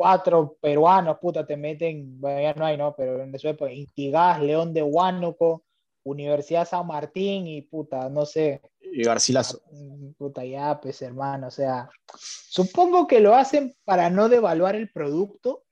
[0.00, 2.94] cuatro peruanos, puta, te meten, bueno, ya no hay, ¿no?
[2.96, 5.62] Pero en su época, Intigás, León de Huánuco,
[6.04, 8.62] Universidad San Martín y puta, no sé.
[8.80, 9.60] Y Garcilaso.
[9.70, 14.90] Mm, puta, ya, pues hermano, o sea, supongo que lo hacen para no devaluar el
[14.90, 15.64] producto,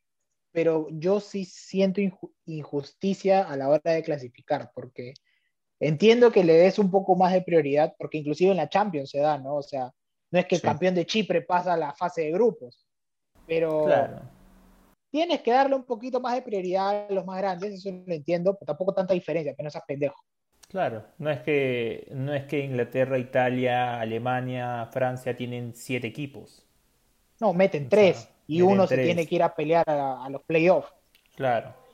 [0.52, 2.02] pero yo sí siento
[2.44, 5.14] injusticia a la hora de clasificar, porque
[5.80, 9.20] entiendo que le des un poco más de prioridad, porque inclusive en la Champions se
[9.20, 9.54] da, ¿no?
[9.54, 9.90] O sea,
[10.30, 12.87] no es que el campeón de Chipre pasa a la fase de grupos
[13.48, 13.86] pero
[15.10, 18.54] tienes que darle un poquito más de prioridad a los más grandes, eso lo entiendo,
[18.54, 20.22] pero tampoco tanta diferencia, que no seas pendejo.
[20.68, 26.66] Claro, no es que no es que Inglaterra, Italia, Alemania, Francia tienen siete equipos.
[27.40, 30.92] No, meten tres y uno se tiene que ir a pelear a los playoffs.
[31.34, 31.87] Claro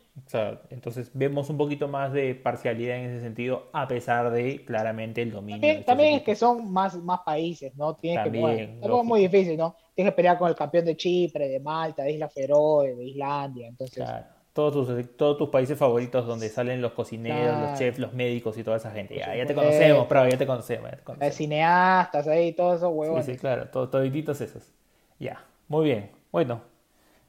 [0.71, 5.33] entonces vemos un poquito más de parcialidad en ese sentido, a pesar de claramente el
[5.33, 5.85] dominio.
[5.85, 7.97] También, es que son más, más países, ¿no?
[7.97, 9.75] Tiene que, es muy difícil, ¿no?
[9.95, 13.69] Tienes que pelear con el campeón de Chipre, de Malta, de Isla Feroe, de Islandia,
[13.69, 14.05] entonces...
[14.53, 18.63] Todos tus, todos tus países favoritos donde salen los cocineros, los chefs, los médicos y
[18.63, 19.17] toda esa gente.
[19.17, 20.93] Ya, ya te conocemos, pero ya te conocemos.
[21.21, 23.25] Ya cineastas ahí, todos esos huevos.
[23.25, 24.73] Sí, sí, claro, todos, toditos esos.
[25.19, 26.13] Ya, muy bien.
[26.31, 26.61] Bueno,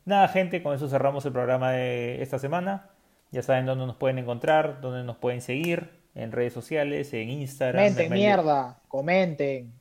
[0.05, 2.89] Nada, gente, con eso cerramos el programa de esta semana.
[3.31, 7.83] Ya saben dónde nos pueden encontrar, dónde nos pueden seguir, en redes sociales, en Instagram.
[7.83, 9.73] Comenten, mierda, comenten.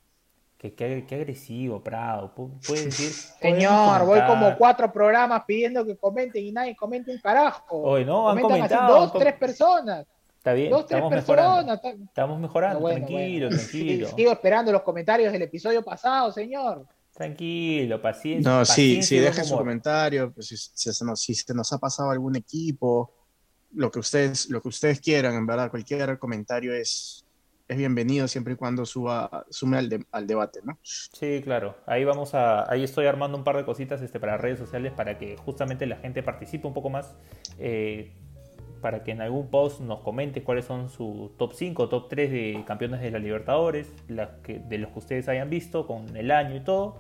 [0.57, 2.33] Qué, agresivo, Prado.
[2.35, 3.11] Puedes decir.
[3.41, 7.83] Señor, voy como cuatro programas pidiendo que comenten y nadie comente un carajo.
[7.83, 9.01] Hoy no, han comentado.
[9.01, 10.07] dos, tres personas.
[10.39, 11.81] Está bien, dos, tres personas.
[11.85, 14.09] Estamos mejorando, tranquilo, tranquilo.
[14.09, 16.87] Sigo esperando los comentarios del episodio pasado, señor.
[17.15, 18.51] Tranquilo, paciencia.
[18.51, 20.33] No, sí, sí, dejen su comentario.
[20.33, 23.13] Pues, si, se nos, si se nos ha pasado algún equipo,
[23.73, 27.25] lo que ustedes, lo que ustedes quieran, en verdad, cualquier comentario es,
[27.69, 30.77] es bienvenido siempre y cuando suba, sume al, al, debate, ¿no?
[30.83, 31.77] Sí, claro.
[31.87, 35.17] Ahí vamos a, ahí estoy armando un par de cositas este, para redes sociales para
[35.17, 37.15] que justamente la gente participe un poco más.
[37.61, 38.13] Eh,
[38.85, 42.65] para que en algún post nos comente cuáles son su top 5, top 3 de
[42.67, 46.99] campeones de la Libertadores, de los que ustedes hayan visto, con el año y todo.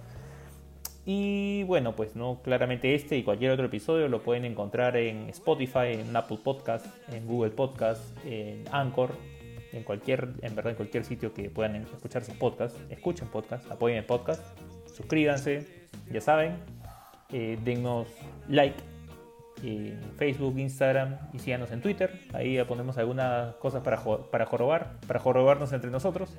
[1.05, 5.89] Y bueno, pues no, claramente este y cualquier otro episodio lo pueden encontrar en Spotify,
[6.01, 9.11] en Apple Podcast, en Google Podcast, en Anchor,
[9.75, 12.81] en cualquier, en verdad, en cualquier sitio que puedan escuchar sus podcasts.
[12.89, 14.43] Escuchen podcast, apoyen el podcast,
[14.87, 15.67] suscríbanse,
[16.11, 16.57] ya saben,
[17.31, 18.09] eh, dennos
[18.49, 18.94] like
[19.63, 22.21] en Facebook, Instagram y síganos en Twitter.
[22.33, 26.31] Ahí ya ponemos algunas cosas para, para jorobar, para jorobarnos entre nosotros.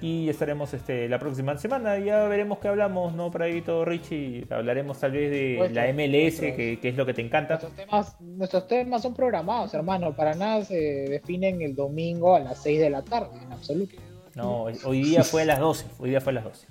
[0.00, 1.98] Y estaremos este, la próxima semana.
[1.98, 3.30] Ya veremos qué hablamos, ¿no?
[3.30, 4.46] Para ahí todo Richie.
[4.50, 7.54] Hablaremos tal vez de la MLS, que, es lo que te encanta.
[7.54, 10.14] Nuestros temas, nuestros temas son programados, hermano.
[10.14, 13.96] Para nada se definen el domingo a las 6 de la tarde, en absoluto.
[14.36, 15.86] No, hoy día fue a las 12.
[15.98, 16.66] Hoy día fue a las 12.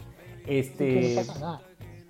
[0.46, 1.67] Este, no pasa nada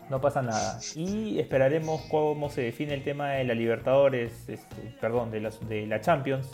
[0.10, 0.80] no pasa nada.
[0.96, 6.02] Y esperaremos cómo se define el tema de la Libertadores, este, perdón, de, de la
[6.02, 6.48] Champions,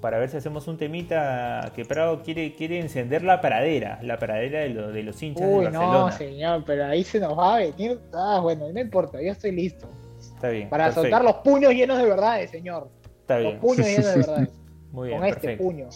[0.00, 4.60] para ver si hacemos un temita que Prado quiere, quiere encender la pradera, la pradera
[4.60, 5.98] de, de los hinchas Uy, de Barcelona.
[5.98, 8.00] no, señor, pero ahí se nos va a venir.
[8.12, 9.86] Ah, bueno, no importa, yo estoy listo.
[10.34, 10.68] Está bien.
[10.68, 12.88] Para soltar los puños llenos de verdades, señor.
[13.20, 13.52] Está bien.
[13.52, 14.48] Los puños llenos de verdades.
[14.90, 15.20] Muy bien.
[15.20, 15.88] Con este puño.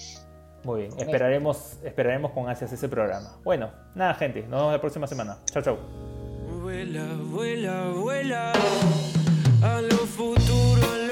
[0.62, 3.38] Muy bien, esperaremos, esperaremos con ansias ese programa.
[3.44, 5.38] Bueno, nada, gente, nos vemos la próxima semana.
[5.46, 6.15] Chao, chao.
[6.66, 8.52] Vuela, vuela, vuela
[9.62, 11.05] a lo futuro.